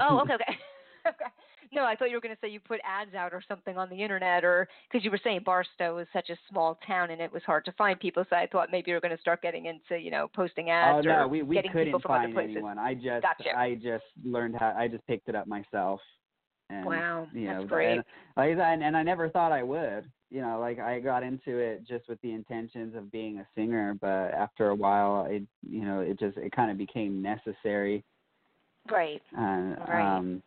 Oh, 0.00 0.20
okay, 0.22 0.34
okay. 0.34 0.58
okay. 1.08 1.30
No, 1.74 1.84
I 1.84 1.96
thought 1.96 2.10
you 2.10 2.16
were 2.16 2.20
going 2.20 2.34
to 2.34 2.40
say 2.40 2.48
you 2.48 2.60
put 2.60 2.80
ads 2.84 3.14
out 3.14 3.32
or 3.32 3.42
something 3.48 3.78
on 3.78 3.88
the 3.88 3.96
internet, 3.96 4.44
or 4.44 4.68
because 4.90 5.04
you 5.04 5.10
were 5.10 5.20
saying 5.24 5.40
Barstow 5.44 5.98
is 5.98 6.06
such 6.12 6.28
a 6.28 6.36
small 6.50 6.78
town 6.86 7.10
and 7.10 7.20
it 7.20 7.32
was 7.32 7.42
hard 7.44 7.64
to 7.64 7.72
find 7.72 7.98
people. 7.98 8.24
So 8.28 8.36
I 8.36 8.46
thought 8.46 8.70
maybe 8.70 8.90
you 8.90 8.94
were 8.94 9.00
going 9.00 9.16
to 9.16 9.20
start 9.20 9.40
getting 9.40 9.66
into, 9.66 9.98
you 9.98 10.10
know, 10.10 10.28
posting 10.34 10.68
ads 10.68 11.06
oh 11.06 11.08
no, 11.08 11.20
or 11.22 11.28
we 11.28 11.42
we 11.42 11.56
getting 11.56 11.72
couldn't 11.72 11.86
people 11.86 12.00
from 12.00 12.10
find 12.10 12.24
other 12.26 12.34
places. 12.34 12.56
anyone. 12.56 12.78
I 12.78 12.92
just 12.94 13.22
Gotcha. 13.22 13.56
I 13.56 13.74
just 13.74 14.04
learned 14.22 14.56
how. 14.58 14.74
I 14.76 14.86
just 14.86 15.06
picked 15.06 15.28
it 15.30 15.34
up 15.34 15.46
myself. 15.46 16.00
And, 16.68 16.86
Wow, 16.86 17.26
you 17.32 17.46
that's 17.46 17.64
great. 17.66 18.00
And, 18.36 18.60
and 18.60 18.82
and 18.82 18.96
I 18.96 19.02
never 19.02 19.30
thought 19.30 19.52
I 19.52 19.62
would. 19.62 20.10
You 20.30 20.40
know, 20.42 20.58
like 20.60 20.78
I 20.78 21.00
got 21.00 21.22
into 21.22 21.58
it 21.58 21.86
just 21.86 22.08
with 22.08 22.20
the 22.22 22.32
intentions 22.32 22.94
of 22.94 23.10
being 23.10 23.38
a 23.38 23.46
singer, 23.54 23.96
but 24.00 24.32
after 24.34 24.68
a 24.68 24.74
while, 24.74 25.26
it 25.26 25.42
you 25.68 25.84
know 25.84 26.00
it 26.00 26.18
just 26.18 26.36
it 26.36 26.52
kind 26.52 26.70
of 26.70 26.76
became 26.76 27.22
necessary. 27.22 28.04
Right. 28.90 29.22
And 29.36 29.78
Right. 29.88 30.16
um, 30.16 30.42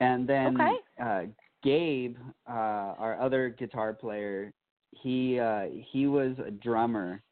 and 0.00 0.28
then 0.28 0.54
Okay. 0.54 0.76
uh, 1.02 1.22
Gabe, 1.62 2.16
uh, 2.48 2.52
our 2.98 3.18
other 3.20 3.48
guitar 3.48 3.92
player, 3.92 4.52
he 4.92 5.38
uh, 5.38 5.66
he 5.92 6.06
was 6.06 6.36
a 6.44 6.50
drummer 6.50 7.22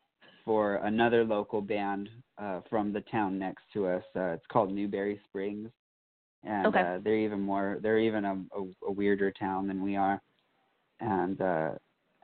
for 0.44 0.76
another 0.76 1.24
local 1.24 1.61
band 1.61 2.09
uh, 2.38 2.61
from 2.68 2.92
the 2.92 3.00
town 3.02 3.38
next 3.38 3.62
to 3.72 3.87
us. 3.87 4.02
Uh, 4.14 4.33
it's 4.33 4.46
called 4.50 4.72
Newberry 4.72 5.20
Springs, 5.28 5.70
and 6.42 6.66
Okay. 6.66 6.80
uh, 6.80 6.98
they're 7.02 7.16
even 7.16 7.40
more 7.40 7.78
they're 7.83 7.98
even 7.98 8.24
a, 8.24 8.35
a, 8.57 8.88
a 8.88 8.92
weirder 8.92 9.30
town 9.33 9.66
than 9.66 9.83
we 9.83 9.96
are, 9.96 10.20
and 11.00 11.40
uh, 11.40 11.70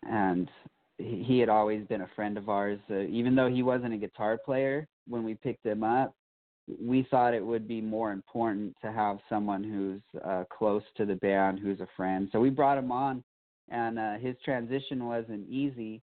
and 0.02 0.50
he, 0.98 1.24
he 1.26 1.38
had 1.38 1.48
always 1.48 1.86
been 1.86 2.02
a 2.02 2.10
friend 2.14 2.36
of 2.36 2.48
ours. 2.48 2.80
Uh, 2.90 3.00
even 3.00 3.34
though 3.34 3.48
he 3.48 3.62
wasn't 3.62 3.94
a 3.94 3.98
guitar 3.98 4.38
player 4.44 4.86
when 5.08 5.24
we 5.24 5.34
picked 5.34 5.64
him 5.64 5.82
up, 5.82 6.14
we 6.80 7.06
thought 7.10 7.34
it 7.34 7.44
would 7.44 7.66
be 7.66 7.80
more 7.80 8.12
important 8.12 8.76
to 8.82 8.92
have 8.92 9.18
someone 9.28 9.64
who's 9.64 10.22
uh, 10.22 10.44
close 10.50 10.82
to 10.96 11.06
the 11.06 11.16
band, 11.16 11.58
who's 11.58 11.80
a 11.80 11.88
friend. 11.96 12.28
So 12.32 12.40
we 12.40 12.50
brought 12.50 12.78
him 12.78 12.92
on, 12.92 13.24
and 13.68 13.98
uh, 13.98 14.14
his 14.18 14.36
transition 14.44 15.06
wasn't 15.06 15.48
easy 15.48 16.02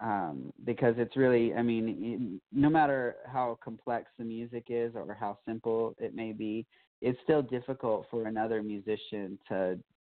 um, 0.00 0.52
because 0.64 0.94
it's 0.98 1.16
really, 1.16 1.54
I 1.54 1.62
mean, 1.62 2.40
no 2.52 2.68
matter 2.68 3.16
how 3.26 3.58
complex 3.62 4.10
the 4.18 4.24
music 4.24 4.66
is 4.68 4.92
or 4.94 5.16
how 5.18 5.38
simple 5.46 5.94
it 5.98 6.14
may 6.14 6.32
be, 6.32 6.66
it's 7.00 7.18
still 7.24 7.42
difficult 7.42 8.06
for 8.10 8.26
another 8.26 8.62
musician 8.62 9.38
to 9.48 9.78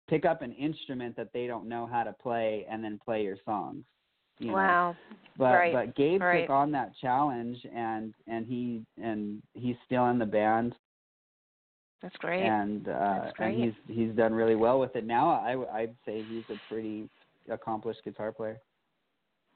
pick 0.08 0.24
up 0.24 0.42
an 0.42 0.52
instrument 0.52 1.16
that 1.16 1.32
they 1.32 1.46
don't 1.46 1.68
know 1.68 1.86
how 1.90 2.04
to 2.04 2.12
play 2.12 2.64
and 2.70 2.82
then 2.82 2.98
play 3.04 3.22
your 3.22 3.36
songs. 3.44 3.84
You 4.38 4.48
know? 4.48 4.54
wow. 4.54 4.96
But 5.38 5.52
Right, 5.52 5.72
but 5.72 5.96
Gabe 5.96 6.22
right. 6.22 6.42
took 6.42 6.50
on 6.50 6.70
that 6.72 6.92
challenge 7.00 7.58
and 7.74 8.14
and 8.26 8.46
he 8.46 8.82
and 9.02 9.42
he's 9.52 9.76
still 9.84 10.06
in 10.08 10.18
the 10.18 10.26
band 10.26 10.74
That's 12.00 12.16
great. 12.16 12.42
and 12.42 12.88
uh 12.88 13.20
That's 13.24 13.36
and 13.38 13.54
he's 13.62 13.74
he's 13.86 14.14
done 14.16 14.32
really 14.32 14.56
well 14.56 14.80
with 14.80 14.96
it 14.96 15.04
now. 15.04 15.28
I 15.30 15.80
I'd 15.80 15.94
say 16.06 16.22
he's 16.28 16.44
a 16.48 16.58
pretty 16.72 17.08
accomplished 17.50 18.00
guitar 18.04 18.32
player. 18.32 18.58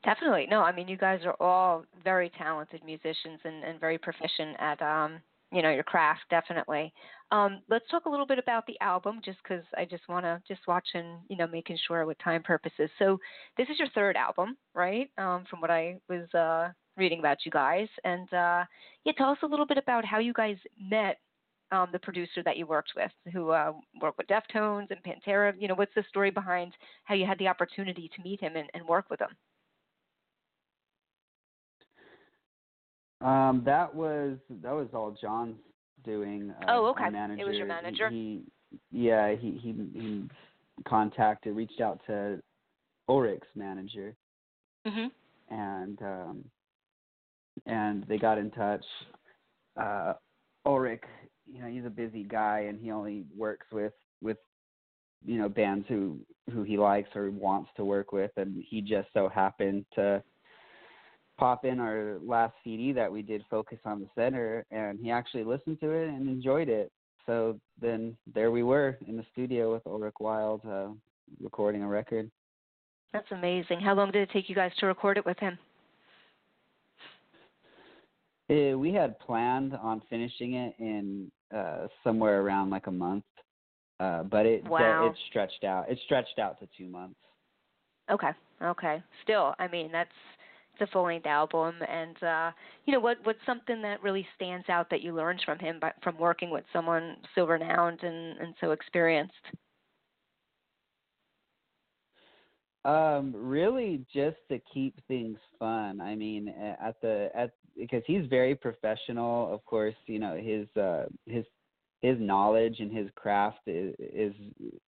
Definitely. 0.04 0.46
No, 0.50 0.60
I 0.60 0.72
mean 0.72 0.86
you 0.88 0.96
guys 0.98 1.20
are 1.24 1.36
all 1.40 1.84
very 2.04 2.30
talented 2.38 2.82
musicians 2.84 3.40
and, 3.44 3.64
and 3.64 3.80
very 3.80 3.96
proficient 3.98 4.56
at 4.58 4.80
um, 4.82 5.18
you 5.52 5.62
know, 5.62 5.70
your 5.70 5.82
craft, 5.82 6.22
definitely. 6.30 6.92
Um, 7.32 7.60
let's 7.68 7.88
talk 7.90 8.06
a 8.06 8.10
little 8.10 8.26
bit 8.26 8.38
about 8.38 8.66
the 8.66 8.78
album 8.80 9.20
just 9.24 9.42
cuz 9.44 9.62
I 9.76 9.84
just 9.84 10.08
want 10.08 10.24
to 10.24 10.42
just 10.48 10.66
watch 10.66 10.88
and, 10.94 11.20
you 11.28 11.36
know, 11.36 11.46
making 11.46 11.78
sure 11.86 12.04
with 12.06 12.18
time 12.18 12.42
purposes. 12.42 12.90
So, 12.98 13.18
this 13.56 13.68
is 13.68 13.78
your 13.78 13.88
third 13.90 14.16
album, 14.16 14.56
right? 14.74 15.10
Um, 15.18 15.44
from 15.48 15.60
what 15.60 15.70
I 15.70 15.98
was 16.08 16.32
uh 16.34 16.72
reading 16.96 17.20
about 17.20 17.44
you 17.46 17.50
guys 17.50 17.88
and 18.04 18.32
uh 18.34 18.64
yeah, 19.04 19.12
tell 19.16 19.30
us 19.30 19.38
a 19.42 19.46
little 19.46 19.66
bit 19.66 19.78
about 19.78 20.04
how 20.04 20.18
you 20.18 20.32
guys 20.32 20.58
met 20.78 21.18
um, 21.72 21.88
the 21.92 21.98
producer 22.00 22.42
that 22.42 22.56
you 22.56 22.66
worked 22.66 22.92
with, 22.96 23.12
who 23.32 23.50
uh, 23.50 23.72
worked 24.00 24.18
with 24.18 24.26
Deftones 24.26 24.90
and 24.90 25.02
Pantera. 25.04 25.54
You 25.58 25.68
know, 25.68 25.74
what's 25.74 25.94
the 25.94 26.04
story 26.08 26.30
behind 26.30 26.74
how 27.04 27.14
you 27.14 27.26
had 27.26 27.38
the 27.38 27.48
opportunity 27.48 28.10
to 28.14 28.22
meet 28.22 28.40
him 28.40 28.56
and, 28.56 28.68
and 28.74 28.86
work 28.86 29.08
with 29.10 29.20
him? 29.20 29.30
Um, 33.20 33.62
that 33.66 33.94
was 33.94 34.38
that 34.62 34.72
was 34.72 34.88
all 34.94 35.16
John's 35.20 35.56
doing. 36.04 36.50
Uh, 36.62 36.64
Oh, 36.68 36.87
okay. 36.87 37.04
It 37.38 37.44
was 37.44 37.56
your 37.56 37.66
manager? 37.66 38.09
He, 38.09 38.42
he 38.90 39.06
yeah, 39.06 39.35
he 39.35 39.52
he 39.52 39.72
he 39.92 40.28
contacted, 40.87 41.54
reached 41.54 41.80
out 41.80 42.00
to 42.06 42.40
Ulrich's 43.09 43.48
manager, 43.54 44.14
Mhm. 44.87 45.11
and 45.48 46.00
um, 46.02 46.50
and 47.66 48.04
they 48.04 48.16
got 48.16 48.38
in 48.38 48.50
touch. 48.52 48.85
Uh, 49.76 50.14
Ulrich, 50.64 51.02
you 51.46 51.61
know, 51.61 51.68
he's 51.68 51.85
a 51.85 51.90
busy 51.90 52.24
guy, 52.24 52.61
and 52.61 52.80
he 52.80 52.90
only 52.90 53.24
works 53.37 53.66
with 53.72 53.92
with 54.22 54.38
you 55.24 55.38
know 55.38 55.48
bands 55.48 55.87
who 55.88 56.18
who 56.52 56.62
he 56.62 56.78
likes 56.78 57.14
or 57.14 57.30
wants 57.30 57.70
to 57.76 57.85
work 57.85 58.12
with, 58.12 58.30
and 58.37 58.62
he 58.66 58.80
just 58.80 59.09
so 59.12 59.28
happened 59.28 59.85
to 59.94 60.22
pop 61.40 61.64
in 61.64 61.81
our 61.81 62.18
last 62.22 62.53
CD 62.62 62.92
that 62.92 63.11
we 63.11 63.22
did, 63.22 63.42
Focus 63.50 63.79
on 63.87 63.98
the 63.98 64.07
Center, 64.14 64.64
and 64.70 65.00
he 65.00 65.11
actually 65.11 65.42
listened 65.42 65.81
to 65.81 65.90
it 65.90 66.09
and 66.09 66.29
enjoyed 66.29 66.68
it. 66.68 66.92
So 67.24 67.59
then 67.81 68.16
there 68.33 68.50
we 68.50 68.62
were 68.62 68.98
in 69.09 69.16
the 69.16 69.24
studio 69.33 69.72
with 69.72 69.87
Ulrich 69.87 70.14
Wild, 70.20 70.61
uh, 70.68 70.88
recording 71.42 71.83
a 71.83 71.88
record. 71.88 72.31
That's 73.12 73.31
amazing. 73.33 73.81
How 73.81 73.94
long 73.94 74.11
did 74.11 74.22
it 74.22 74.31
take 74.33 74.48
you 74.50 74.55
guys 74.55 74.70
to 74.81 74.87
record 74.87 75.16
it 75.16 75.24
with 75.24 75.38
him? 75.38 75.59
Eh, 78.50 78.74
we 78.74 78.92
had 78.92 79.18
planned 79.20 79.74
on 79.74 80.03
finishing 80.11 80.55
it 80.55 80.74
in 80.79 81.31
uh, 81.55 81.87
somewhere 82.05 82.42
around 82.42 82.68
like 82.68 82.87
a 82.87 82.92
month, 82.92 83.24
uh, 83.98 84.24
but 84.24 84.44
it 84.44 84.62
Wow. 84.64 85.07
it 85.07 85.16
stretched 85.29 85.64
out. 85.64 85.88
It 85.88 85.98
stretched 86.05 86.38
out 86.38 86.61
to 86.61 86.68
two 86.76 86.88
months. 86.88 87.18
Okay. 88.11 88.31
Okay. 88.61 89.03
Still, 89.22 89.55
I 89.59 89.68
mean, 89.68 89.90
that's 89.90 90.11
a 90.80 90.86
full 90.88 91.04
length 91.04 91.26
album, 91.26 91.74
and 91.88 92.22
uh, 92.22 92.50
you 92.84 92.92
know 92.92 93.00
what? 93.00 93.18
What's 93.24 93.38
something 93.46 93.82
that 93.82 94.02
really 94.02 94.26
stands 94.36 94.68
out 94.68 94.88
that 94.90 95.02
you 95.02 95.14
learned 95.14 95.42
from 95.44 95.58
him 95.58 95.78
by, 95.80 95.92
from 96.02 96.18
working 96.18 96.50
with 96.50 96.64
someone 96.72 97.16
so 97.34 97.46
renowned 97.46 98.02
and 98.02 98.38
and 98.38 98.54
so 98.60 98.72
experienced? 98.72 99.34
Um, 102.84 103.32
really, 103.34 104.04
just 104.12 104.38
to 104.50 104.58
keep 104.72 104.94
things 105.06 105.38
fun. 105.58 106.00
I 106.00 106.14
mean, 106.14 106.48
at 106.48 107.00
the 107.02 107.28
at 107.34 107.50
because 107.76 108.02
he's 108.06 108.26
very 108.26 108.54
professional. 108.54 109.52
Of 109.52 109.64
course, 109.66 109.94
you 110.06 110.18
know 110.18 110.36
his 110.36 110.66
uh, 110.80 111.04
his 111.26 111.44
his 112.00 112.16
knowledge 112.18 112.76
and 112.80 112.90
his 112.90 113.08
craft 113.14 113.60
is, 113.66 113.94
is 113.98 114.32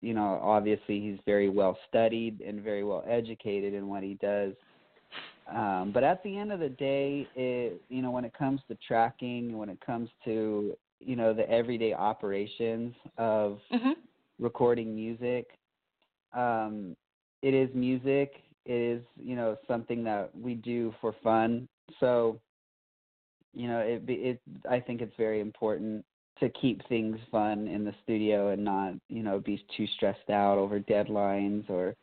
you 0.01 0.13
know 0.13 0.39
obviously 0.41 1.01
he's 1.01 1.19
very 1.25 1.49
well 1.49 1.77
studied 1.89 2.41
and 2.41 2.61
very 2.61 2.83
well 2.83 3.03
educated 3.07 3.73
in 3.73 3.87
what 3.87 4.03
he 4.03 4.13
does. 4.15 4.53
Um, 5.51 5.91
but 5.93 6.03
at 6.03 6.23
the 6.23 6.37
end 6.37 6.51
of 6.51 6.59
the 6.59 6.69
day, 6.69 7.27
it 7.35 7.81
you 7.89 8.01
know 8.01 8.11
when 8.11 8.25
it 8.25 8.33
comes 8.33 8.61
to 8.69 8.75
tracking, 8.87 9.57
when 9.57 9.69
it 9.69 9.79
comes 9.85 10.09
to 10.25 10.75
you 10.99 11.15
know 11.15 11.33
the 11.33 11.49
everyday 11.49 11.93
operations 11.93 12.93
of 13.17 13.59
Mhm. 13.71 13.95
recording 14.39 14.95
music. 14.95 15.57
Um, 16.33 16.95
it 17.41 17.53
is 17.53 17.73
music. 17.73 18.41
It 18.65 18.73
is 18.73 19.03
you 19.17 19.35
know 19.35 19.57
something 19.67 20.03
that 20.05 20.35
we 20.35 20.55
do 20.55 20.93
for 21.01 21.13
fun. 21.23 21.67
So, 21.99 22.39
you 23.53 23.67
know, 23.67 23.79
it 23.79 24.03
it 24.07 24.41
I 24.69 24.79
think 24.79 25.01
it's 25.01 25.15
very 25.17 25.39
important 25.41 26.05
to 26.39 26.49
keep 26.49 26.85
things 26.87 27.19
fun 27.31 27.67
in 27.67 27.83
the 27.83 27.93
studio 28.03 28.49
and 28.49 28.63
not 28.63 28.93
you 29.09 29.23
know 29.23 29.39
be 29.39 29.63
too 29.75 29.85
stressed 29.87 30.29
out 30.29 30.57
over 30.57 30.79
deadlines 30.79 31.69
or 31.69 31.95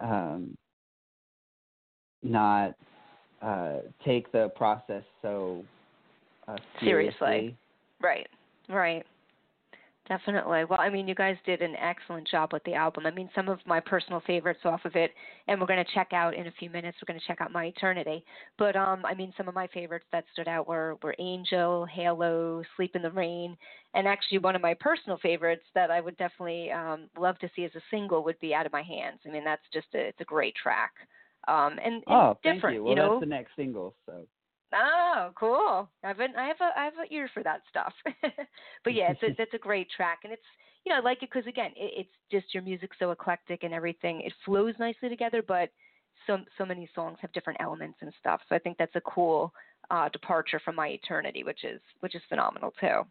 um, 0.00 0.56
not 2.24 2.74
uh, 3.42 3.80
take 4.04 4.32
the 4.32 4.50
process 4.56 5.02
so 5.22 5.64
uh, 6.48 6.56
Seriously. 6.80 7.14
seriously. 7.20 7.56
Right. 8.00 8.26
Right. 8.68 9.04
Definitely. 10.06 10.64
Well, 10.68 10.80
I 10.80 10.90
mean, 10.90 11.08
you 11.08 11.14
guys 11.14 11.36
did 11.46 11.62
an 11.62 11.74
excellent 11.76 12.28
job 12.28 12.52
with 12.52 12.62
the 12.64 12.74
album. 12.74 13.06
I 13.06 13.10
mean, 13.10 13.30
some 13.34 13.48
of 13.48 13.58
my 13.64 13.80
personal 13.80 14.20
favorites 14.26 14.60
off 14.66 14.84
of 14.84 14.96
it, 14.96 15.12
and 15.48 15.58
we're 15.58 15.66
going 15.66 15.82
to 15.82 15.94
check 15.94 16.08
out 16.12 16.34
in 16.34 16.46
a 16.46 16.52
few 16.58 16.68
minutes. 16.68 16.98
We're 17.00 17.10
going 17.10 17.20
to 17.20 17.26
check 17.26 17.40
out 17.40 17.52
My 17.52 17.66
Eternity. 17.66 18.22
But 18.58 18.76
um, 18.76 19.02
I 19.06 19.14
mean, 19.14 19.32
some 19.34 19.48
of 19.48 19.54
my 19.54 19.66
favorites 19.68 20.04
that 20.12 20.24
stood 20.34 20.46
out 20.46 20.68
were 20.68 20.96
were 21.02 21.14
Angel, 21.18 21.86
Halo, 21.86 22.62
Sleep 22.76 22.94
in 22.94 23.00
the 23.00 23.10
Rain, 23.12 23.56
and 23.94 24.06
actually 24.06 24.38
one 24.38 24.54
of 24.54 24.60
my 24.60 24.74
personal 24.74 25.16
favorites 25.22 25.64
that 25.74 25.90
I 25.90 26.02
would 26.02 26.18
definitely 26.18 26.70
um, 26.70 27.08
love 27.18 27.38
to 27.38 27.48
see 27.56 27.64
as 27.64 27.74
a 27.74 27.80
single 27.90 28.22
would 28.24 28.38
be 28.40 28.54
Out 28.54 28.66
of 28.66 28.72
My 28.72 28.82
Hands. 28.82 29.18
I 29.26 29.30
mean, 29.30 29.44
that's 29.44 29.64
just 29.72 29.88
a 29.94 30.00
it's 30.08 30.20
a 30.20 30.24
great 30.24 30.54
track. 30.54 30.92
Um, 31.48 31.78
and, 31.84 31.94
and 31.94 32.02
Oh, 32.08 32.38
thank 32.42 32.56
different, 32.56 32.76
you. 32.76 32.84
Well, 32.84 32.96
know. 32.96 33.10
that's 33.10 33.20
the 33.20 33.26
next 33.26 33.50
single. 33.56 33.94
So. 34.06 34.26
Oh, 34.74 35.30
cool! 35.36 35.88
I've 36.02 36.18
been, 36.18 36.34
I 36.36 36.48
have 36.48 36.56
a 36.60 36.78
I 36.78 36.84
have 36.84 36.94
an 36.98 37.06
ear 37.10 37.30
for 37.32 37.42
that 37.42 37.60
stuff. 37.70 37.92
but 38.84 38.94
yeah, 38.94 39.12
it's 39.12 39.22
a, 39.22 39.26
it's 39.42 39.54
a 39.54 39.58
great 39.58 39.88
track, 39.96 40.20
and 40.24 40.32
it's 40.32 40.42
you 40.84 40.90
know 40.90 40.98
I 40.98 41.00
like 41.00 41.22
it 41.22 41.30
because 41.32 41.46
again, 41.46 41.70
it, 41.76 41.92
it's 42.06 42.16
just 42.32 42.52
your 42.52 42.62
music's 42.62 42.96
so 42.98 43.10
eclectic 43.12 43.62
and 43.62 43.72
everything. 43.72 44.22
It 44.22 44.32
flows 44.44 44.74
nicely 44.78 45.08
together, 45.08 45.42
but 45.46 45.70
so 46.26 46.38
so 46.58 46.64
many 46.64 46.88
songs 46.94 47.18
have 47.20 47.32
different 47.32 47.60
elements 47.60 47.98
and 48.00 48.12
stuff. 48.18 48.40
So 48.48 48.56
I 48.56 48.58
think 48.58 48.76
that's 48.78 48.96
a 48.96 49.00
cool 49.02 49.52
uh, 49.90 50.08
departure 50.08 50.60
from 50.64 50.76
My 50.76 50.88
Eternity, 50.88 51.44
which 51.44 51.62
is 51.64 51.80
which 52.00 52.14
is 52.14 52.22
phenomenal 52.28 52.72
too. 52.80 53.02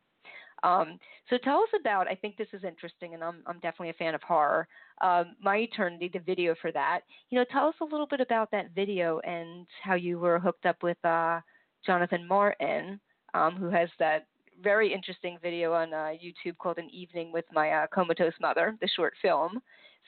Um, 0.64 0.98
so 1.30 1.38
tell 1.38 1.60
us 1.60 1.70
about. 1.80 2.08
I 2.08 2.16
think 2.16 2.38
this 2.38 2.48
is 2.54 2.64
interesting, 2.64 3.14
and 3.14 3.24
I'm 3.24 3.44
I'm 3.46 3.60
definitely 3.60 3.90
a 3.90 3.94
fan 3.94 4.16
of 4.16 4.24
horror. 4.24 4.68
Um, 5.02 5.36
My 5.42 5.58
Eternity, 5.58 6.10
the 6.12 6.20
video 6.20 6.56
for 6.62 6.72
that. 6.72 7.02
You 7.30 7.38
know, 7.38 7.46
tell 7.52 7.68
us 7.68 7.76
a 7.82 7.86
little 7.86 8.08
bit 8.08 8.22
about 8.22 8.50
that 8.52 8.72
video 8.74 9.20
and 9.20 9.68
how 9.84 9.96
you 9.96 10.20
were 10.20 10.40
hooked 10.40 10.66
up 10.66 10.82
with 10.82 11.04
uh, 11.04 11.42
Jonathan 11.86 12.28
Martin, 12.28 13.00
um, 13.34 13.56
who 13.56 13.70
has 13.70 13.90
that 14.00 14.28
very 14.62 14.94
interesting 14.94 15.38
video 15.42 15.74
on 15.74 15.94
uh, 15.94 16.14
YouTube 16.24 16.58
called 16.58 16.78
"An 16.78 16.90
Evening 16.92 17.32
with 17.32 17.46
My 17.52 17.70
uh, 17.72 17.88
Comatose 17.94 18.34
Mother," 18.40 18.78
the 18.82 18.88
short 18.88 19.14
film. 19.22 19.60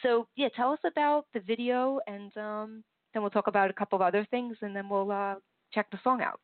So 0.03 0.27
yeah, 0.35 0.49
tell 0.55 0.71
us 0.71 0.79
about 0.85 1.25
the 1.33 1.41
video, 1.41 1.99
and 2.07 2.35
um, 2.37 2.83
then 3.13 3.21
we'll 3.21 3.31
talk 3.31 3.47
about 3.47 3.69
a 3.69 3.73
couple 3.73 3.97
of 3.97 4.01
other 4.01 4.25
things, 4.31 4.57
and 4.61 4.75
then 4.75 4.87
we'll 4.87 5.11
uh, 5.11 5.35
check 5.73 5.89
the 5.91 5.99
song 6.03 6.21
out. 6.21 6.39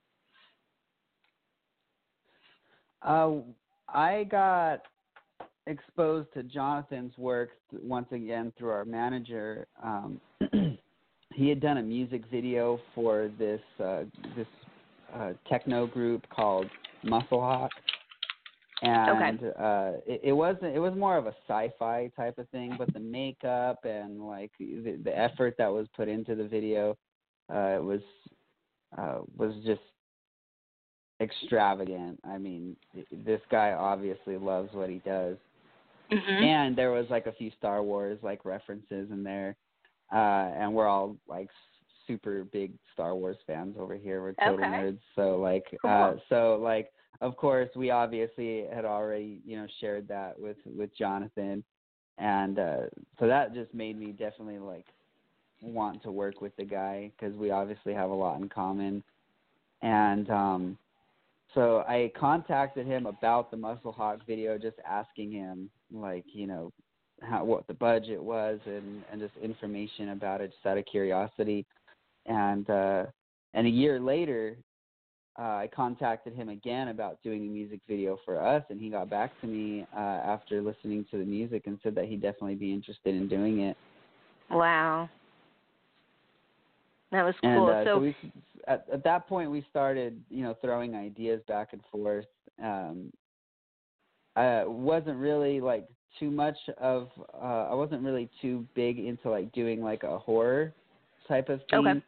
I 3.93 4.25
got 4.25 4.82
exposed 5.67 6.34
to 6.34 6.43
Jonathan's 6.43 7.17
work 7.17 7.49
once 7.71 8.08
again 8.12 8.51
through 8.58 8.69
our 8.69 8.86
manager. 8.86 9.67
Um, 9.84 10.19
he 11.34 11.49
had 11.49 11.60
done 11.60 11.77
a 11.77 11.84
music 11.84 12.23
video 12.32 12.80
for 12.95 13.32
this 13.38 13.62
uh, 13.84 14.04
this 14.36 14.47
uh, 15.13 15.34
techno 15.47 15.88
group 15.88 16.25
called 16.30 16.67
Muscle 17.04 17.41
Hawk, 17.41 17.71
and 18.82 19.43
uh, 19.43 19.91
it, 20.08 20.21
it 20.23 20.34
wasn't. 20.34 20.75
It 20.75 20.80
was 20.80 20.93
more 20.95 21.17
of 21.17 21.27
a 21.27 21.34
sci-fi 21.47 22.12
type 22.15 22.38
of 22.38 22.49
thing, 22.49 22.75
but 22.77 22.91
the 22.93 22.99
makeup 22.99 23.80
and 23.84 24.21
like 24.21 24.51
the, 24.60 24.99
the 25.04 25.17
effort 25.17 25.56
that 25.58 25.71
was 25.71 25.88
put 25.95 26.08
into 26.08 26.36
the 26.36 26.47
video 26.47 26.97
uh, 27.49 27.77
was 27.82 28.01
uh, 28.97 29.19
was 29.38 29.54
just 29.65 29.82
extravagant. 31.21 32.19
I 32.27 32.38
mean, 32.38 32.75
this 33.12 33.41
guy 33.49 33.73
obviously 33.73 34.38
loves 34.38 34.69
what 34.73 34.89
he 34.89 35.01
does. 35.05 35.38
Mm-hmm. 36.12 36.43
And 36.43 36.75
there 36.75 36.91
was 36.91 37.05
like 37.10 37.27
a 37.27 37.31
few 37.31 37.51
Star 37.57 37.81
Wars 37.84 38.19
like 38.21 38.43
references 38.43 39.10
in 39.12 39.23
there. 39.23 39.55
Uh 40.12 40.51
and 40.57 40.73
we're 40.73 40.88
all 40.88 41.15
like 41.27 41.47
super 42.07 42.43
big 42.45 42.73
Star 42.93 43.15
Wars 43.15 43.38
fans 43.47 43.75
over 43.79 43.95
here. 43.95 44.21
We're 44.21 44.34
total 44.34 44.65
Okay. 44.65 44.73
nerds. 44.73 44.99
So 45.15 45.38
like 45.38 45.65
Cool. 45.81 45.91
uh 45.91 46.13
so 46.27 46.60
like 46.62 46.91
of 47.21 47.38
course 47.38 47.69
we 47.75 47.91
obviously 47.91 48.65
had 48.73 48.84
already, 48.84 49.39
you 49.45 49.55
know, 49.55 49.67
shared 49.79 50.07
that 50.10 50.38
with 50.38 50.57
with 50.65 50.89
Jonathan 50.97 51.63
and 52.17 52.60
uh, 52.60 52.77
so 53.19 53.27
that 53.27 53.53
just 53.53 53.73
made 53.73 53.99
me 53.99 54.12
definitely 54.12 54.60
like 54.60 54.86
want 55.62 56.01
to 56.03 56.12
work 56.12 56.41
with 56.41 56.55
the 56.55 56.63
guy 56.63 57.12
because 57.17 57.36
we 57.36 57.51
obviously 57.51 57.93
have 57.93 58.10
a 58.10 58.13
lot 58.13 58.39
in 58.39 58.47
common, 58.47 59.03
and 59.81 60.29
um, 60.29 60.77
so 61.53 61.79
I 61.87 62.11
contacted 62.17 62.87
him 62.87 63.05
about 63.05 63.51
the 63.51 63.57
Muscle 63.57 63.91
Hawk 63.91 64.19
video, 64.25 64.57
just 64.57 64.77
asking 64.87 65.31
him 65.31 65.69
like 65.91 66.25
you 66.33 66.47
know 66.47 66.71
how 67.21 67.43
what 67.43 67.67
the 67.67 67.73
budget 67.73 68.21
was 68.21 68.59
and 68.65 69.03
and 69.11 69.19
just 69.21 69.33
information 69.41 70.09
about 70.09 70.41
it, 70.41 70.51
just 70.51 70.65
out 70.65 70.77
of 70.77 70.85
curiosity, 70.85 71.65
and 72.25 72.69
uh, 72.69 73.05
and 73.53 73.67
a 73.67 73.69
year 73.69 73.99
later 73.99 74.57
uh, 75.39 75.43
I 75.43 75.69
contacted 75.73 76.35
him 76.35 76.49
again 76.49 76.89
about 76.89 77.21
doing 77.23 77.47
a 77.47 77.49
music 77.49 77.79
video 77.87 78.17
for 78.25 78.39
us, 78.39 78.63
and 78.69 78.81
he 78.81 78.89
got 78.89 79.09
back 79.09 79.31
to 79.41 79.47
me 79.47 79.85
uh, 79.95 79.99
after 79.99 80.61
listening 80.61 81.05
to 81.11 81.17
the 81.17 81.25
music 81.25 81.63
and 81.67 81.79
said 81.81 81.95
that 81.95 82.05
he'd 82.05 82.21
definitely 82.21 82.55
be 82.55 82.73
interested 82.73 83.15
in 83.15 83.27
doing 83.27 83.61
it. 83.61 83.77
Wow, 84.49 85.09
that 87.12 87.24
was 87.24 87.36
And 87.43 87.58
cool. 87.58 87.67
uh, 87.67 87.84
so, 87.84 87.95
so 87.95 88.00
we, 88.00 88.15
at, 88.67 88.86
at 88.91 89.04
that 89.04 89.28
point, 89.28 89.52
we 89.52 89.65
started, 89.69 90.21
you 90.30 90.43
know, 90.43 90.56
throwing 90.62 90.95
ideas 90.95 91.41
back 91.47 91.69
and 91.74 91.82
forth. 91.91 92.26
Um, 92.63 93.12
I 94.36 94.63
wasn't 94.65 95.17
really 95.17 95.60
like 95.60 95.88
too 96.19 96.32
much 96.32 96.58
of. 96.78 97.10
Uh, 97.34 97.67
I 97.69 97.74
wasn't 97.74 98.02
really 98.04 98.30
too 98.41 98.65
big 98.76 99.00
into 99.00 99.30
like 99.30 99.52
doing 99.52 99.82
like 99.82 100.04
a 100.04 100.17
horror 100.17 100.74
type 101.28 101.50
of 101.50 101.60
thing. 101.69 101.88
Okay. 101.88 102.02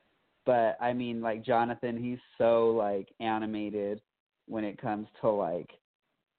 But 0.45 0.77
I 0.81 0.93
mean, 0.93 1.21
like 1.21 1.43
Jonathan, 1.43 1.97
he's 2.01 2.19
so 2.37 2.71
like 2.71 3.09
animated 3.19 4.01
when 4.47 4.63
it 4.63 4.81
comes 4.81 5.07
to 5.21 5.29
like, 5.29 5.69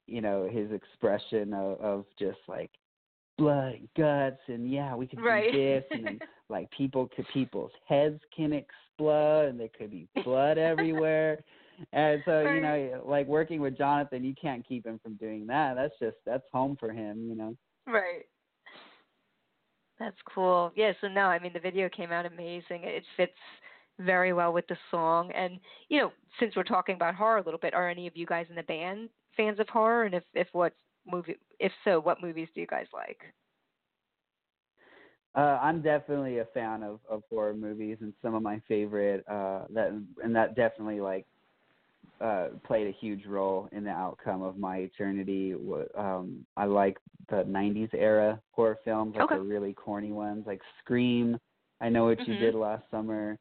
you 0.07 0.21
know, 0.21 0.47
his 0.51 0.71
expression 0.71 1.53
of, 1.53 1.79
of 1.81 2.05
just 2.17 2.37
like 2.47 2.69
blood 3.37 3.73
and 3.73 3.89
guts 3.97 4.41
and 4.47 4.71
yeah, 4.71 4.95
we 4.95 5.07
can 5.07 5.21
Right. 5.21 5.51
do 5.51 5.57
this 5.57 5.83
and 5.91 6.21
like 6.49 6.69
people 6.71 7.09
could 7.15 7.27
people's 7.33 7.71
heads 7.87 8.21
can 8.35 8.53
explode 8.53 9.49
and 9.49 9.59
there 9.59 9.69
could 9.77 9.91
be 9.91 10.07
blood 10.23 10.57
everywhere. 10.71 11.43
And 11.91 12.21
so, 12.25 12.41
you 12.41 12.61
know, 12.61 13.03
like 13.05 13.27
working 13.27 13.59
with 13.59 13.77
Jonathan, 13.77 14.23
you 14.23 14.33
can't 14.41 14.65
keep 14.65 14.85
him 14.85 14.99
from 15.03 15.15
doing 15.15 15.45
that. 15.47 15.75
That's 15.75 15.93
just 15.99 16.17
that's 16.25 16.45
home 16.53 16.77
for 16.79 16.91
him, 16.91 17.27
you 17.27 17.35
know. 17.35 17.55
right. 17.85 18.25
That's 19.99 20.17
cool. 20.33 20.71
Yeah, 20.75 20.91
so 21.01 21.07
no, 21.07 21.21
I 21.21 21.39
mean 21.39 21.53
the 21.53 21.59
video 21.59 21.89
came 21.89 22.11
out 22.11 22.25
amazing. 22.25 22.83
It 22.83 23.03
fits 23.15 23.31
very 23.99 24.33
well 24.33 24.51
with 24.51 24.67
the 24.67 24.77
song. 24.91 25.31
And, 25.31 25.59
you 25.89 25.99
know, 25.99 26.11
since 26.39 26.55
we're 26.55 26.63
talking 26.63 26.95
about 26.95 27.15
horror 27.15 27.37
a 27.37 27.43
little 27.43 27.59
bit, 27.59 27.73
are 27.73 27.89
any 27.89 28.07
of 28.07 28.17
you 28.17 28.25
guys 28.25 28.45
in 28.49 28.55
the 28.55 28.63
band 28.63 29.09
fans 29.37 29.59
of 29.59 29.69
horror? 29.69 30.03
And 30.03 30.15
if 30.15 30.23
if 30.33 30.47
what 30.51 30.73
movie 31.05 31.37
if 31.59 31.71
so, 31.83 31.99
what 31.99 32.21
movies 32.21 32.49
do 32.53 32.61
you 32.61 32.67
guys 32.67 32.87
like? 32.93 33.19
Uh, 35.35 35.59
I'm 35.61 35.81
definitely 35.81 36.39
a 36.39 36.45
fan 36.53 36.81
of, 36.83 36.99
of 37.09 37.23
horror 37.29 37.53
movies, 37.53 37.97
and 38.01 38.13
some 38.21 38.33
of 38.35 38.41
my 38.41 38.61
favorite 38.67 39.23
uh, 39.27 39.65
that 39.73 39.91
and 40.23 40.35
that 40.35 40.55
definitely 40.55 41.01
like 41.01 41.25
uh, 42.21 42.47
played 42.65 42.87
a 42.87 42.91
huge 42.91 43.25
role 43.25 43.67
in 43.71 43.83
the 43.83 43.89
outcome 43.89 44.41
of 44.41 44.57
my 44.57 44.77
eternity. 44.77 45.53
Um, 45.97 46.45
I 46.55 46.65
like 46.65 46.97
the 47.29 47.43
'90s 47.43 47.89
era 47.93 48.39
horror 48.51 48.77
films, 48.85 49.15
like 49.15 49.23
Okay. 49.23 49.35
the 49.35 49.41
really 49.41 49.73
corny 49.73 50.11
ones, 50.11 50.45
like 50.47 50.61
Scream. 50.79 51.37
I 51.81 51.89
know 51.89 52.05
what 52.05 52.25
you 52.27 52.33
Mhm. 52.33 52.39
did 52.39 52.55
last 52.55 52.83
summer. 52.89 53.37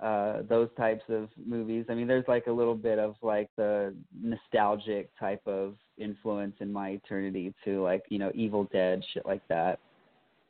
Uh, 0.00 0.42
those 0.48 0.68
types 0.76 1.04
of 1.08 1.28
movies. 1.46 1.86
I 1.88 1.94
mean, 1.94 2.08
there's 2.08 2.26
like 2.26 2.48
a 2.48 2.52
little 2.52 2.74
bit 2.74 2.98
of 2.98 3.14
like 3.22 3.48
the 3.56 3.94
nostalgic 4.20 5.08
type 5.18 5.40
of 5.46 5.76
influence 5.96 6.56
in 6.60 6.72
my 6.72 6.90
eternity 6.90 7.54
to 7.64 7.82
like 7.82 8.02
you 8.08 8.18
know, 8.18 8.32
Evil 8.34 8.68
Dead, 8.72 9.02
shit 9.14 9.24
like 9.24 9.46
that. 9.48 9.78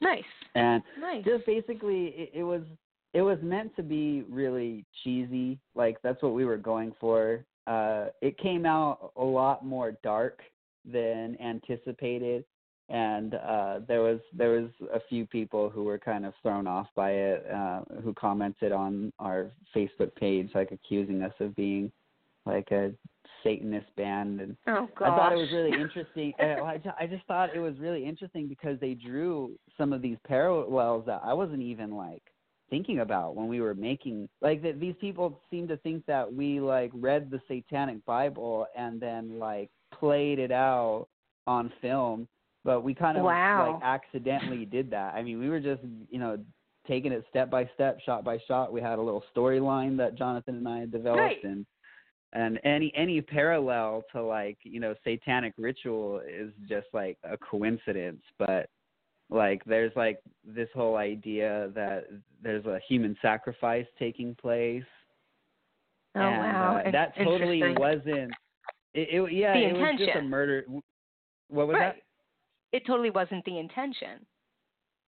Nice. 0.01 0.25
And 0.55 0.83
Nice. 1.01 1.25
just 1.25 1.47
basically 1.47 2.07
it, 2.17 2.31
it 2.35 2.43
was 2.43 2.63
it 3.13 3.23
was 3.23 3.39
meant 3.43 3.75
to 3.77 3.83
be 3.83 4.23
really 4.29 4.85
cheesy 5.03 5.59
like 5.75 5.99
that's 6.03 6.23
what 6.23 6.35
we 6.35 6.45
were 6.45 6.57
going 6.57 6.93
for 7.01 7.45
uh 7.67 8.07
it 8.21 8.37
came 8.39 8.67
out 8.67 9.13
a 9.17 9.23
lot 9.25 9.65
more 9.65 9.97
dark 10.03 10.41
than 10.85 11.37
anticipated 11.41 12.45
and 12.91 13.35
uh 13.35 13.81
there 13.89 14.03
was 14.03 14.21
there 14.37 14.51
was 14.51 14.69
a 14.93 15.01
few 15.09 15.27
people 15.27 15.71
who 15.71 15.85
were 15.85 15.99
kind 15.99 16.27
of 16.27 16.35
thrown 16.43 16.67
off 16.67 16.87
by 16.95 17.11
it 17.13 17.47
uh 17.51 17.81
who 18.03 18.13
commented 18.13 18.73
on 18.73 19.11
our 19.19 19.51
facebook 19.75 20.15
page 20.17 20.51
like 20.55 20.71
accusing 20.71 21.23
us 21.23 21.33
of 21.41 21.57
being 21.57 21.91
like 22.45 22.71
a 22.73 22.93
satanist 23.43 23.87
band 23.97 24.41
and 24.41 24.57
oh. 24.67 24.89
I 25.01 25.09
thought 25.09 25.33
it 25.33 25.37
was 25.37 25.53
really 25.53 25.73
interesting. 25.81 26.33
uh, 26.41 26.63
I, 26.63 26.81
I 26.99 27.07
just 27.07 27.25
thought 27.27 27.55
it 27.55 27.61
was 27.61 27.79
really 27.79 28.05
interesting 28.05 28.49
because 28.49 28.81
they 28.81 28.95
drew 28.95 29.53
some 29.79 29.93
of 29.93 30.03
these 30.03 30.17
parallels 30.27 31.05
that 31.07 31.21
I 31.25 31.35
wasn't 31.35 31.63
even 31.63 31.95
like 31.95 32.23
thinking 32.71 33.01
about 33.01 33.37
when 33.37 33.47
we 33.47 33.61
were 33.61 33.75
making 33.75 34.29
like 34.41 34.63
that 34.63 34.81
these 34.81 34.95
people 35.01 35.39
seem 35.51 35.69
to 35.69 35.77
think 35.79 36.05
that 36.07 36.33
we 36.33 36.61
like 36.61 36.91
read 36.95 37.31
the 37.31 37.41
satanic 37.47 38.05
bible 38.07 38.67
and 38.77 38.99
then 38.99 39.39
like 39.39 39.71
played 39.99 40.39
it 40.39 40.51
out 40.51 41.07
on 41.47 41.71
film 41.83 42.27
but 42.65 42.83
we 42.83 42.95
kind 42.95 43.17
of 43.19 43.25
Wow. 43.25 43.75
like 43.75 43.83
accidentally 43.83 44.65
did 44.65 44.91
that 44.91 45.15
i 45.15 45.23
mean 45.23 45.39
we 45.39 45.49
were 45.49 45.61
just 45.61 45.83
you 46.11 46.19
know 46.19 46.39
taking 46.87 47.13
it 47.13 47.25
step 47.31 47.51
by 47.51 47.69
step 47.75 47.99
shot 48.05 48.25
by 48.25 48.39
shot 48.47 48.73
we 48.73 48.81
had 48.81 48.99
a 48.99 49.03
little 49.03 49.25
storyline 49.35 49.97
that 49.99 50.17
jonathan 50.17 50.57
and 50.57 50.69
i 50.69 50.79
had 50.81 50.91
developed 50.93 51.21
Right. 51.21 51.45
and 51.45 51.67
and 52.33 52.59
any 52.65 52.93
any 52.97 53.21
parallel 53.21 54.03
to 54.13 54.23
like 54.23 54.59
you 54.63 54.81
know 54.81 54.95
satanic 55.05 55.55
ritual 55.57 56.21
is 56.29 56.53
just 56.69 56.87
like 56.93 57.17
a 57.25 57.37
coincidence 57.39 58.23
but 58.39 58.69
like 59.31 59.65
there's 59.65 59.93
like 59.97 60.21
this 60.45 60.69
whole 60.75 60.97
idea 60.97 61.71
that 61.75 62.07
there's 62.43 62.67
a 62.67 62.79
human 62.89 63.17
sacrifice 63.23 63.87
taking 63.99 64.35
place 64.35 64.85
oh 66.17 66.21
and 66.21 66.39
wow. 66.39 66.83
uh, 66.85 66.91
that 66.91 67.17
totally 67.17 67.63
wasn't 67.77 68.31
it, 68.93 69.09
it 69.11 69.33
yeah 69.33 69.55
it 69.55 69.73
was 69.75 69.95
just 69.99 70.17
a 70.17 70.23
murder 70.23 70.65
what 71.49 71.67
was 71.67 71.75
right. 71.75 71.95
that 71.97 72.04
It 72.75 72.85
totally 72.87 73.11
wasn't 73.11 73.45
the 73.45 73.57
intention. 73.59 74.27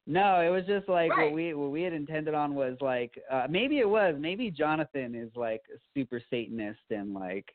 no 0.07 0.41
it 0.41 0.51
was 0.51 0.65
just 0.67 0.89
like 0.89 1.11
Right. 1.11 1.25
what 1.25 1.33
we 1.35 1.53
what 1.53 1.73
we 1.73 1.83
had 1.83 1.93
intended 1.93 2.33
on 2.33 2.55
was 2.55 2.77
like 2.81 3.21
uh 3.29 3.47
maybe 3.51 3.79
it 3.81 3.89
was 3.89 4.15
maybe 4.19 4.53
jonathan 4.53 5.17
is 5.17 5.31
like 5.35 5.63
a 5.75 5.79
super 5.95 6.23
satanist 6.31 6.79
and 6.91 7.13
like 7.13 7.49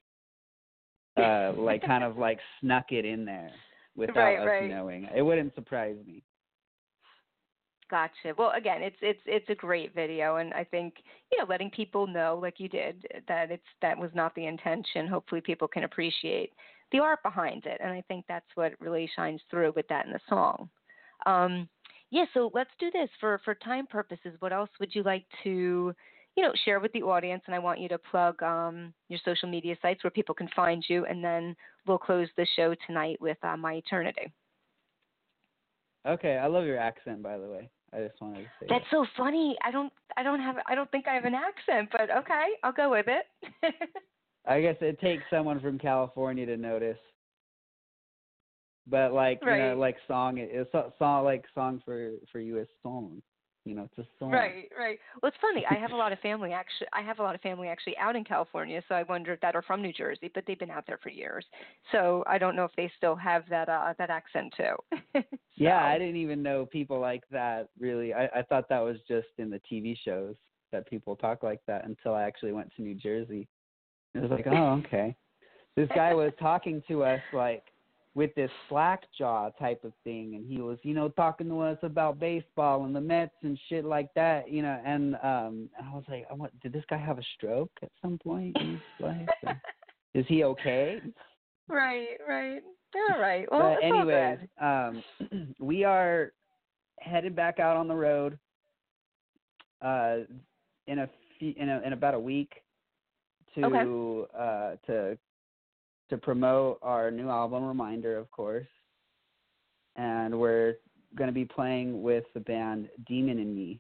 uh 1.16 1.54
like 1.58 1.82
kind 1.86 2.04
of 2.04 2.18
like 2.18 2.40
snuck 2.60 2.92
it 2.92 3.06
in 3.06 3.24
there 3.24 3.52
without 3.96 4.18
Right, 4.18 4.38
us 4.40 4.48
right. 4.48 4.70
knowing 4.70 5.08
it 5.16 5.22
wouldn't 5.22 5.56
surprise 5.56 5.96
me 6.06 6.22
Gotcha. 7.90 8.34
Well, 8.38 8.52
again, 8.56 8.82
it's 8.82 8.96
it's 9.02 9.20
it's 9.26 9.50
a 9.50 9.56
great 9.56 9.94
video, 9.94 10.38
and 10.38 10.54
I 10.54 10.64
think 10.64 10.94
you 11.30 11.38
know 11.38 11.46
letting 11.50 11.70
people 11.70 12.08
know, 12.08 12.40
like 12.42 12.58
you 12.58 12.70
did, 12.70 13.06
that 13.28 13.52
it's 13.52 13.64
that 13.82 13.98
was 13.98 14.10
not 14.14 14.34
the 14.34 14.46
intention. 14.46 15.08
Hopefully, 15.08 15.42
people 15.42 15.68
can 15.68 15.84
appreciate 15.84 16.54
the 16.92 17.00
art 17.00 17.24
behind 17.24 17.66
it, 17.66 17.80
and 17.82 17.92
I 17.92 18.02
think 18.08 18.26
that's 18.28 18.46
what 18.56 18.74
really 18.80 19.10
shines 19.16 19.42
through 19.50 19.74
with 19.76 19.88
that 19.88 20.06
in 20.06 20.12
the 20.14 20.20
song. 20.28 20.70
Um, 21.26 21.70
yeah. 22.10 22.26
So 22.34 22.52
let's 22.54 22.72
do 22.80 22.92
this 22.92 23.10
for 23.20 23.40
for 23.46 23.56
time 23.56 23.88
purposes. 23.88 24.36
What 24.40 24.54
else 24.54 24.70
would 24.80 24.94
you 24.94 25.04
like 25.04 25.26
to 25.44 25.94
you 26.36 26.44
know 26.44 26.52
share 26.66 26.80
with 26.80 26.92
the 26.94 27.04
audience? 27.04 27.44
And 27.46 27.56
I 27.56 27.60
want 27.60 27.80
you 27.80 27.90
to 27.90 27.98
plug 27.98 28.42
um, 28.44 28.94
your 29.10 29.20
social 29.24 29.50
media 29.50 29.76
sites 29.82 30.04
where 30.04 30.12
people 30.12 30.36
can 30.36 30.50
find 30.56 30.84
you, 30.90 31.06
and 31.06 31.24
then 31.24 31.56
we'll 31.88 31.98
close 31.98 32.28
the 32.38 32.48
show 32.56 32.76
tonight 32.88 33.18
with 33.22 33.38
uh, 33.44 33.58
My 33.58 33.74
Eternity. 33.76 34.32
okay 36.08 36.38
i 36.38 36.48
love 36.48 36.66
your 36.66 36.80
accent 36.80 37.22
by 37.22 37.38
the 37.38 37.46
way 37.48 37.70
i 37.94 38.00
just 38.00 38.20
wanted 38.20 38.40
to 38.40 38.50
say 38.60 38.66
That's 38.70 38.86
so 38.90 39.06
funny. 39.16 39.56
I 39.64 39.70
don't 39.72 39.94
I 40.18 40.24
don't 40.24 40.40
have 40.40 40.56
I 40.68 40.74
don't 40.76 40.90
think 40.92 41.08
I 41.08 41.14
have 41.14 41.26
an 41.26 41.36
accent, 41.36 41.90
but 41.92 42.10
okay, 42.10 42.46
I'll 42.64 42.72
go 42.72 42.90
with 42.90 43.06
it. 43.08 43.26
i 44.46 44.62
guess 44.62 44.76
it 44.82 45.00
takes 45.00 45.24
someone 45.30 45.60
from 45.60 45.78
california 45.78 46.46
to 46.46 46.58
notice 46.58 46.98
but 48.88 49.14
like 49.14 49.40
you 49.42 49.58
know 49.58 49.76
like 49.78 49.98
song 50.08 50.38
it's 50.38 50.74
a 50.74 50.92
song 50.98 51.24
like 51.24 51.46
song 51.54 51.82
for 51.86 52.12
for 52.32 52.40
you 52.40 52.58
is 52.58 52.68
song 52.82 53.22
you 53.66 53.76
know 53.76 53.84
it's 53.84 53.98
a 54.00 54.10
song 54.18 54.32
right, 54.32 54.68
right. 54.76 54.98
Well, 55.22 55.28
it's 55.28 55.38
funny. 55.40 55.64
I 55.70 55.76
have 55.76 55.92
a 55.92 55.96
lot 55.96 56.12
of 56.12 56.20
family 56.24 56.52
actually. 56.52 56.88
I 56.94 57.04
have 57.04 57.20
a 57.20 57.22
lot 57.22 57.36
of 57.36 57.42
family 57.42 57.68
actually 57.68 57.96
out 57.98 58.16
in 58.16 58.24
California, 58.24 58.82
so 58.90 58.96
I 58.96 59.04
wonder 59.04 59.34
if 59.34 59.42
that 59.42 59.56
are 59.56 59.62
from 59.62 59.84
New 59.84 59.94
Jersey, 59.94 60.32
but 60.34 60.46
they've 60.48 60.58
been 60.58 60.72
out 60.72 60.88
there 60.88 60.98
for 61.04 61.10
years. 61.10 61.46
So 61.92 62.24
I 62.26 62.40
don't 62.40 62.56
know 62.56 62.66
if 62.66 62.72
they 62.76 62.92
still 62.98 63.16
have 63.16 63.44
that 63.52 63.70
uh 63.70 63.94
that 64.00 64.10
accent 64.10 64.54
too. 64.58 65.22
Yeah, 65.56 65.84
I 65.84 66.00
didn't 66.00 66.16
even 66.16 66.42
know 66.42 66.66
people 66.66 67.00
like 67.00 67.24
that 67.30 67.70
really. 67.78 68.14
I, 68.14 68.26
I 68.28 68.42
thought 68.42 68.70
that 68.70 68.80
was 68.80 68.98
just 69.08 69.28
in 69.38 69.50
the 69.50 69.62
TV 69.72 69.96
shows 70.04 70.36
that 70.72 70.90
people 70.90 71.16
talk 71.16 71.44
like 71.44 71.60
that 71.68 71.86
until 71.86 72.16
I 72.16 72.24
actually 72.24 72.54
went 72.54 72.72
to 72.76 72.82
New 72.82 72.96
Jersey. 72.96 73.48
It 74.14 74.22
was 74.22 74.32
like, 74.32 74.48
oh, 74.52 74.82
okay. 74.86 75.16
This 75.76 75.90
guy 75.96 76.14
was 76.14 76.32
talking 76.40 76.84
to 76.88 77.04
us 77.04 77.22
like 77.34 77.64
with 78.14 78.34
this 78.36 78.52
slack 78.68 79.04
jaw 79.18 79.50
type 79.52 79.84
of 79.86 79.94
thing 80.04 80.36
and 80.36 80.46
he 80.46 80.62
was, 80.62 80.78
you 80.84 80.94
know, 80.94 81.10
talking 81.10 81.48
to 81.48 81.62
us 81.62 81.78
about 81.82 82.20
baseball 82.20 82.84
and 82.84 82.94
the 82.94 83.00
Mets 83.00 83.36
and 83.44 83.58
shit 83.70 83.86
like 83.86 84.14
that, 84.16 84.52
you 84.52 84.62
know, 84.62 84.80
and 84.86 85.16
um 85.16 85.70
I 85.82 85.96
was 85.96 86.04
like, 86.10 86.26
I 86.30 86.34
want 86.34 86.58
did 86.60 86.74
this 86.74 86.84
guy 86.90 86.98
have 86.98 87.20
a 87.20 87.24
stroke 87.38 87.72
at 87.82 87.90
some 88.02 88.20
point 88.22 88.58
in 88.60 88.72
his 88.72 88.82
life? 89.00 89.30
Is 90.14 90.26
he 90.28 90.44
okay? 90.44 91.00
Right, 91.70 92.18
right. 92.28 92.62
All 93.10 93.20
right. 93.20 93.50
Well, 93.50 93.78
but 93.80 93.84
anyways, 93.86 94.40
um, 94.60 95.04
we 95.60 95.86
are 95.86 96.34
headed 97.00 97.34
back 97.34 97.60
out 97.60 97.78
on 97.78 97.88
the 97.88 97.96
road 97.96 98.38
uh, 99.82 100.18
in 100.88 101.00
a 101.00 101.10
few, 101.40 101.54
in, 101.58 101.70
a, 101.70 101.82
in 101.86 101.94
about 101.94 102.14
a 102.14 102.20
week 102.20 102.52
to 103.56 103.66
Okay. 103.66 104.38
uh, 104.38 104.76
to 104.88 105.18
to 106.10 106.18
promote 106.18 106.78
our 106.82 107.10
new 107.10 107.30
album 107.30 107.64
Reminder, 107.66 108.18
of 108.18 108.30
course, 108.32 108.68
and 109.96 110.38
we're 110.38 110.76
going 111.16 111.30
to 111.30 111.34
be 111.34 111.46
playing 111.46 112.02
with 112.02 112.26
the 112.34 112.40
band 112.42 112.90
Demon 113.08 113.40
in 113.40 113.56
Me. 113.56 113.80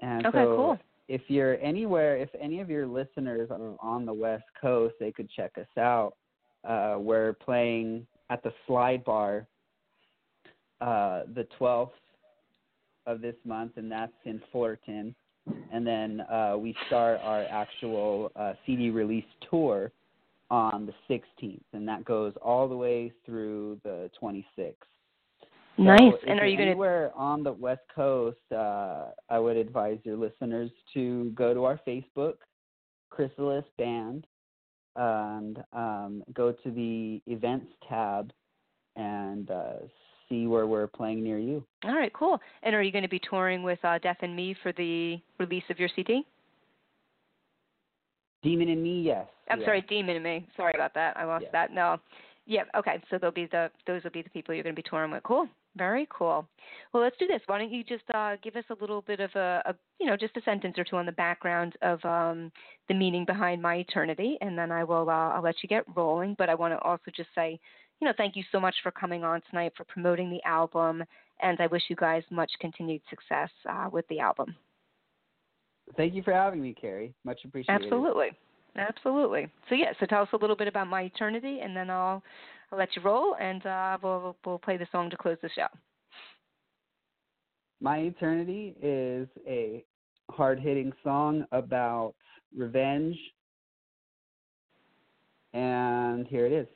And 0.00 0.26
Okay, 0.26 0.38
so 0.44 0.56
cool. 0.56 0.78
if 1.08 1.22
you're 1.28 1.58
anywhere, 1.60 2.16
if 2.16 2.30
any 2.38 2.60
of 2.60 2.70
your 2.70 2.86
listeners 2.86 3.50
are 3.50 3.76
on 3.80 4.06
the 4.06 4.12
West 4.12 4.44
Coast, 4.60 4.94
they 5.00 5.10
could 5.10 5.28
check 5.30 5.52
us 5.58 5.66
out. 5.76 6.14
Uh, 6.64 6.96
we're 6.98 7.32
playing 7.32 8.06
at 8.30 8.42
the 8.42 8.52
Slide 8.66 9.04
Bar 9.04 9.46
uh, 10.80 11.22
the 11.34 11.46
12th 11.58 11.90
of 13.06 13.20
this 13.20 13.34
month, 13.44 13.72
and 13.76 13.90
that's 13.90 14.12
in 14.24 14.40
Fullerton. 14.52 15.14
And 15.72 15.86
then 15.86 16.20
uh, 16.22 16.56
we 16.58 16.74
start 16.86 17.20
our 17.22 17.44
actual 17.44 18.32
uh, 18.36 18.54
CD 18.66 18.90
release 18.90 19.24
tour 19.50 19.92
on 20.50 20.86
the 20.86 20.92
16th, 21.14 21.60
and 21.72 21.86
that 21.86 22.04
goes 22.04 22.32
all 22.42 22.68
the 22.68 22.76
way 22.76 23.12
through 23.24 23.80
the 23.84 24.10
26th. 24.20 24.74
So 25.76 25.84
nice. 25.84 26.12
And 26.26 26.40
are 26.40 26.46
you 26.46 26.56
going 26.56 26.66
to? 26.66 26.72
anywhere 26.72 27.12
on 27.14 27.42
the 27.42 27.52
West 27.52 27.82
Coast? 27.94 28.38
Uh, 28.50 29.06
I 29.28 29.38
would 29.38 29.56
advise 29.56 29.98
your 30.02 30.16
listeners 30.16 30.70
to 30.94 31.30
go 31.36 31.54
to 31.54 31.64
our 31.64 31.80
Facebook, 31.86 32.34
Chrysalis 33.10 33.64
Band, 33.78 34.26
and 34.96 35.62
um, 35.72 36.24
go 36.34 36.52
to 36.52 36.70
the 36.70 37.22
events 37.26 37.72
tab 37.88 38.32
and 38.96 39.50
uh, 39.50 39.72
see 40.30 40.46
where 40.46 40.66
we're 40.66 40.86
playing 40.86 41.22
near 41.22 41.38
you. 41.38 41.62
All 41.84 41.94
right, 41.94 42.12
cool. 42.14 42.38
And 42.62 42.74
are 42.74 42.82
you 42.82 42.92
going 42.92 43.02
to 43.02 43.08
be 43.08 43.20
touring 43.28 43.62
with 43.62 43.78
uh, 43.84 43.98
Death 43.98 44.18
and 44.22 44.34
Me 44.34 44.54
for 44.62 44.72
the 44.72 45.18
release 45.38 45.64
of 45.68 45.78
your 45.78 45.90
CD? 45.94 46.24
Demon 48.42 48.70
and 48.70 48.82
Me, 48.82 49.02
yes. 49.02 49.26
I'm 49.50 49.60
yeah. 49.60 49.66
sorry, 49.66 49.82
Demon 49.82 50.16
and 50.16 50.24
Me. 50.24 50.46
Sorry 50.56 50.72
about 50.74 50.94
that. 50.94 51.16
I 51.16 51.24
lost 51.24 51.44
Yeah. 51.44 51.50
that. 51.52 51.74
No. 51.74 51.98
Yeah. 52.46 52.62
Okay. 52.76 53.02
So 53.10 53.18
they'll 53.18 53.30
be 53.30 53.46
the 53.46 53.70
those 53.86 54.02
will 54.02 54.10
be 54.10 54.22
the 54.22 54.30
people 54.30 54.54
you're 54.54 54.64
going 54.64 54.74
to 54.74 54.82
be 54.82 54.88
touring 54.88 55.10
with. 55.10 55.22
Cool. 55.24 55.46
Very 55.76 56.08
cool. 56.10 56.48
Well, 56.92 57.02
let's 57.02 57.16
do 57.18 57.28
this. 57.28 57.40
Why 57.46 57.58
don't 57.58 57.70
you 57.70 57.84
just 57.84 58.02
uh, 58.12 58.36
give 58.42 58.56
us 58.56 58.64
a 58.70 58.76
little 58.80 59.02
bit 59.02 59.20
of 59.20 59.30
a, 59.36 59.62
a, 59.66 59.74
you 60.00 60.06
know, 60.06 60.16
just 60.16 60.36
a 60.36 60.42
sentence 60.42 60.76
or 60.76 60.82
two 60.82 60.96
on 60.96 61.06
the 61.06 61.12
background 61.12 61.76
of 61.82 62.04
um, 62.04 62.50
the 62.88 62.94
meaning 62.94 63.24
behind 63.24 63.62
my 63.62 63.76
eternity, 63.76 64.36
and 64.40 64.58
then 64.58 64.72
I 64.72 64.82
will 64.82 65.08
uh, 65.08 65.30
I'll 65.30 65.42
let 65.42 65.62
you 65.62 65.68
get 65.68 65.84
rolling. 65.94 66.34
But 66.38 66.48
I 66.48 66.56
want 66.56 66.74
to 66.74 66.78
also 66.80 67.12
just 67.14 67.28
say, 67.36 67.60
you 68.00 68.06
know, 68.06 68.14
thank 68.16 68.36
you 68.36 68.44
so 68.50 68.58
much 68.58 68.74
for 68.82 68.90
coming 68.90 69.24
on 69.24 69.42
tonight 69.50 69.72
for 69.76 69.84
promoting 69.84 70.30
the 70.30 70.42
album, 70.44 71.04
and 71.42 71.60
I 71.60 71.66
wish 71.66 71.82
you 71.88 71.96
guys 71.96 72.22
much 72.30 72.50
continued 72.60 73.02
success 73.10 73.50
uh, 73.68 73.88
with 73.92 74.06
the 74.08 74.20
album. 74.20 74.54
Thank 75.96 76.14
you 76.14 76.22
for 76.22 76.32
having 76.32 76.62
me, 76.62 76.74
Kerri. 76.80 77.12
Much 77.24 77.40
appreciated. 77.44 77.84
Absolutely. 77.84 78.28
Absolutely. 78.76 79.48
So 79.68 79.74
yeah, 79.74 79.92
so 79.98 80.06
tell 80.06 80.22
us 80.22 80.28
a 80.32 80.36
little 80.36 80.54
bit 80.54 80.68
about 80.68 80.86
my 80.86 81.02
eternity, 81.02 81.60
and 81.62 81.76
then 81.76 81.90
I'll 81.90 82.22
I'll 82.70 82.78
let 82.78 82.94
you 82.94 83.02
roll, 83.02 83.34
and 83.40 83.64
uh, 83.66 83.98
we'll 84.00 84.36
we'll 84.46 84.58
play 84.58 84.76
the 84.76 84.86
song 84.92 85.10
to 85.10 85.16
close 85.16 85.38
the 85.42 85.50
show. 85.50 85.66
My 87.80 87.98
Eternity 87.98 88.76
is 88.82 89.26
a 89.46 89.84
hard 90.30 90.60
hitting 90.60 90.92
song 91.02 91.46
about 91.50 92.14
revenge. 92.54 93.16
And 95.52 96.26
here 96.28 96.46
it 96.46 96.52
is. 96.52 96.68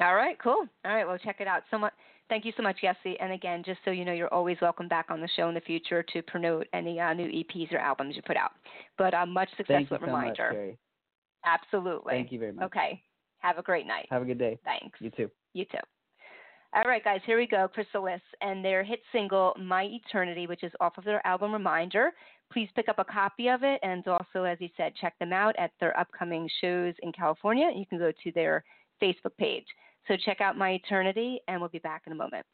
All 0.00 0.14
right, 0.14 0.38
cool. 0.42 0.66
All 0.84 0.94
right, 0.94 1.06
well 1.06 1.18
check 1.18 1.36
it 1.40 1.46
out. 1.46 1.62
So 1.70 1.78
much. 1.78 1.92
Thank 2.28 2.44
you 2.44 2.52
so 2.56 2.62
much, 2.62 2.76
Yessie. 2.82 3.16
And 3.20 3.32
again, 3.32 3.62
just 3.64 3.78
so 3.84 3.90
you 3.90 4.04
know, 4.04 4.12
you're 4.12 4.32
always 4.32 4.58
welcome 4.60 4.86
back 4.86 5.06
on 5.08 5.20
the 5.20 5.28
show 5.34 5.48
in 5.48 5.54
the 5.54 5.62
future 5.62 6.02
to 6.12 6.22
promote 6.22 6.66
any 6.74 7.00
uh, 7.00 7.14
new 7.14 7.26
EPs 7.26 7.72
or 7.72 7.78
albums 7.78 8.16
you 8.16 8.22
put 8.22 8.36
out. 8.36 8.52
But 8.98 9.14
uh, 9.14 9.24
much 9.24 9.48
success 9.56 9.66
Thank 9.68 9.90
you 9.90 9.94
with 9.94 10.02
so 10.02 10.12
much, 10.12 10.38
Reminder. 10.38 10.52
Kerri. 10.54 10.76
Absolutely. 11.46 12.12
Thank 12.12 12.32
you 12.32 12.38
very 12.38 12.52
much. 12.52 12.66
Okay. 12.66 13.02
Have 13.38 13.56
a 13.56 13.62
great 13.62 13.86
night. 13.86 14.06
Have 14.10 14.22
a 14.22 14.24
good 14.26 14.38
day. 14.38 14.58
Thanks. 14.64 14.98
You 15.00 15.10
too. 15.10 15.30
You 15.54 15.64
too. 15.64 15.78
All 16.74 16.82
right, 16.84 17.02
guys, 17.02 17.20
here 17.24 17.38
we 17.38 17.46
go. 17.46 17.66
Chrysalis 17.66 18.20
and 18.42 18.62
their 18.62 18.84
hit 18.84 19.00
single, 19.10 19.56
My 19.58 19.84
Eternity, 19.84 20.46
which 20.46 20.62
is 20.62 20.72
off 20.80 20.98
of 20.98 21.04
their 21.04 21.26
album 21.26 21.52
Reminder. 21.52 22.10
Please 22.52 22.68
pick 22.76 22.90
up 22.90 22.98
a 22.98 23.04
copy 23.04 23.48
of 23.48 23.62
it. 23.62 23.80
And 23.82 24.06
also, 24.06 24.44
as 24.44 24.58
he 24.58 24.70
said, 24.76 24.92
check 25.00 25.18
them 25.18 25.32
out 25.32 25.56
at 25.58 25.70
their 25.80 25.98
upcoming 25.98 26.48
shows 26.60 26.94
in 27.02 27.10
California. 27.12 27.70
You 27.74 27.86
can 27.86 27.98
go 27.98 28.12
to 28.12 28.32
their 28.32 28.64
Facebook 29.02 29.36
page. 29.38 29.64
So 30.08 30.16
check 30.16 30.40
out 30.40 30.56
My 30.56 30.70
Eternity, 30.72 31.40
and 31.46 31.60
we'll 31.60 31.70
be 31.70 31.78
back 31.78 32.02
in 32.06 32.12
a 32.12 32.16
moment. 32.16 32.44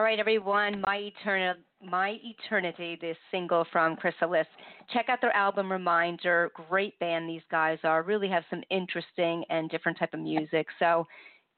Right, 0.00 0.18
everyone. 0.18 0.80
My 0.80 0.96
eternity, 0.96 1.60
my 1.82 2.16
eternity. 2.22 2.96
This 3.00 3.16
single 3.30 3.66
from 3.70 3.96
Chrysalis. 3.96 4.46
Check 4.92 5.10
out 5.10 5.20
their 5.20 5.36
album 5.36 5.70
Reminder. 5.70 6.50
Great 6.68 6.98
band 6.98 7.28
these 7.28 7.42
guys 7.50 7.78
are. 7.84 8.02
Really 8.02 8.28
have 8.28 8.44
some 8.48 8.62
interesting 8.70 9.44
and 9.50 9.68
different 9.68 9.98
type 9.98 10.14
of 10.14 10.20
music. 10.20 10.66
So 10.78 11.06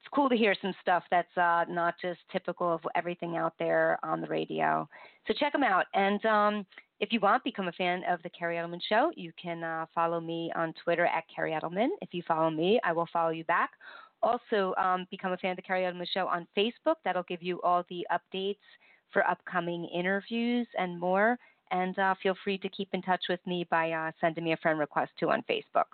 it's 0.01 0.09
cool 0.13 0.27
to 0.27 0.35
hear 0.35 0.53
some 0.61 0.73
stuff 0.81 1.03
that's 1.09 1.37
uh, 1.37 1.65
not 1.69 1.93
just 2.01 2.19
typical 2.31 2.73
of 2.73 2.81
everything 2.95 3.37
out 3.37 3.53
there 3.57 3.99
on 4.03 4.19
the 4.19 4.27
radio. 4.27 4.89
So 5.27 5.33
check 5.33 5.53
them 5.53 5.63
out. 5.63 5.85
And 5.93 6.25
um, 6.25 6.65
if 6.99 7.13
you 7.13 7.19
want, 7.19 7.43
become 7.43 7.67
a 7.67 7.73
fan 7.73 8.01
of 8.09 8.21
the 8.23 8.29
Kerri 8.29 8.55
Edelman 8.55 8.81
Show. 8.89 9.11
You 9.15 9.31
can 9.41 9.63
uh, 9.63 9.85
follow 9.93 10.19
me 10.19 10.51
on 10.55 10.73
Twitter 10.83 11.05
at 11.05 11.23
Kerri 11.35 11.59
Edelman. 11.59 11.89
If 12.01 12.09
you 12.11 12.23
follow 12.27 12.49
me, 12.49 12.79
I 12.83 12.91
will 12.91 13.07
follow 13.13 13.31
you 13.31 13.43
back. 13.45 13.71
Also, 14.25 14.73
um, 14.77 15.05
become 15.11 15.33
a 15.33 15.37
fan 15.37 15.51
of 15.51 15.55
the 15.55 15.61
Kerri 15.61 15.83
Edelman 15.83 16.07
Show 16.11 16.27
on 16.27 16.47
Facebook. 16.57 16.95
That'll 17.03 17.23
give 17.23 17.43
you 17.43 17.61
all 17.61 17.85
the 17.89 18.07
updates 18.11 18.57
for 19.13 19.25
upcoming 19.29 19.85
interviews 19.93 20.67
and 20.79 20.99
more. 20.99 21.37
And 21.69 21.97
uh, 21.99 22.15
feel 22.23 22.33
free 22.43 22.57
to 22.57 22.69
keep 22.69 22.89
in 22.93 23.03
touch 23.03 23.25
with 23.29 23.39
me 23.45 23.67
by 23.69 23.91
uh, 23.91 24.11
sending 24.19 24.43
me 24.43 24.53
a 24.53 24.57
friend 24.57 24.79
request 24.79 25.11
too 25.19 25.29
on 25.29 25.43
Facebook. 25.47 25.85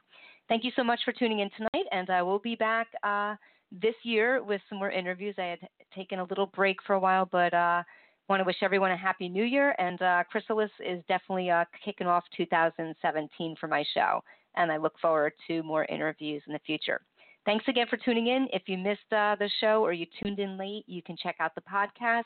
Thank 0.48 0.64
you 0.64 0.72
so 0.78 0.84
much 0.84 1.02
for 1.04 1.12
tuning 1.12 1.40
in 1.40 1.50
tonight, 1.58 1.88
and 1.92 2.10
I 2.10 2.22
will 2.22 2.40
be 2.40 2.56
back 2.56 2.88
uh, 3.04 3.36
this 3.70 3.96
year 4.04 4.42
with 4.42 4.62
some 4.70 4.80
more 4.80 4.92
interviews. 4.92 5.36
I 5.38 5.44
had 5.44 5.60
taken 5.94 6.20
a 6.20 6.24
little 6.24 6.48
break 6.48 6.78
for 6.88 6.94
a 6.94 7.00
while, 7.00 7.28
but 7.30 7.54
uh, 7.54 7.84
want 8.30 8.40
to 8.40 8.46
wish 8.46 8.58
everyone 8.62 8.92
a 8.92 8.98
happy 8.98 9.28
new 9.28 9.44
year. 9.44 9.76
And 9.78 10.02
uh, 10.02 10.24
Chrysalis 10.32 10.72
is 10.80 11.04
definitely 11.10 11.50
uh, 11.50 11.66
kicking 11.84 12.08
off 12.08 12.24
2017 12.38 13.56
for 13.60 13.68
my 13.68 13.84
show, 13.94 14.24
and 14.56 14.72
I 14.72 14.78
look 14.78 14.94
forward 15.02 15.34
to 15.48 15.64
more 15.64 15.84
interviews 15.86 16.42
in 16.48 16.54
the 16.54 16.60
future. 16.66 17.02
Thanks 17.46 17.66
again 17.68 17.88
for 17.90 17.98
tuning 17.98 18.28
in. 18.28 18.48
If 18.54 18.64
you 18.68 18.78
missed 18.78 19.12
uh, 19.12 19.36
the 19.40 19.50
show 19.60 19.84
or 19.84 19.94
you 19.94 20.06
tuned 20.22 20.40
in 20.40 20.58
late, 20.58 20.84
you 20.88 21.02
can 21.02 21.18
check 21.18 21.36
out 21.40 21.56
the 21.56 21.62
podcast. 21.62 22.24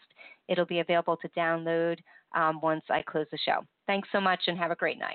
It'll 0.50 0.66
be 0.66 0.80
available 0.80 1.16
to 1.18 1.30
download 1.30 2.00
um, 2.36 2.60
once 2.62 2.84
I 2.90 3.02
close 3.02 3.28
the 3.32 3.38
show. 3.38 3.66
Thanks 3.88 4.10
so 4.12 4.20
much 4.20 4.42
and 4.48 4.58
have 4.58 4.72
a 4.72 4.76
great 4.76 5.00
night. 5.00 5.14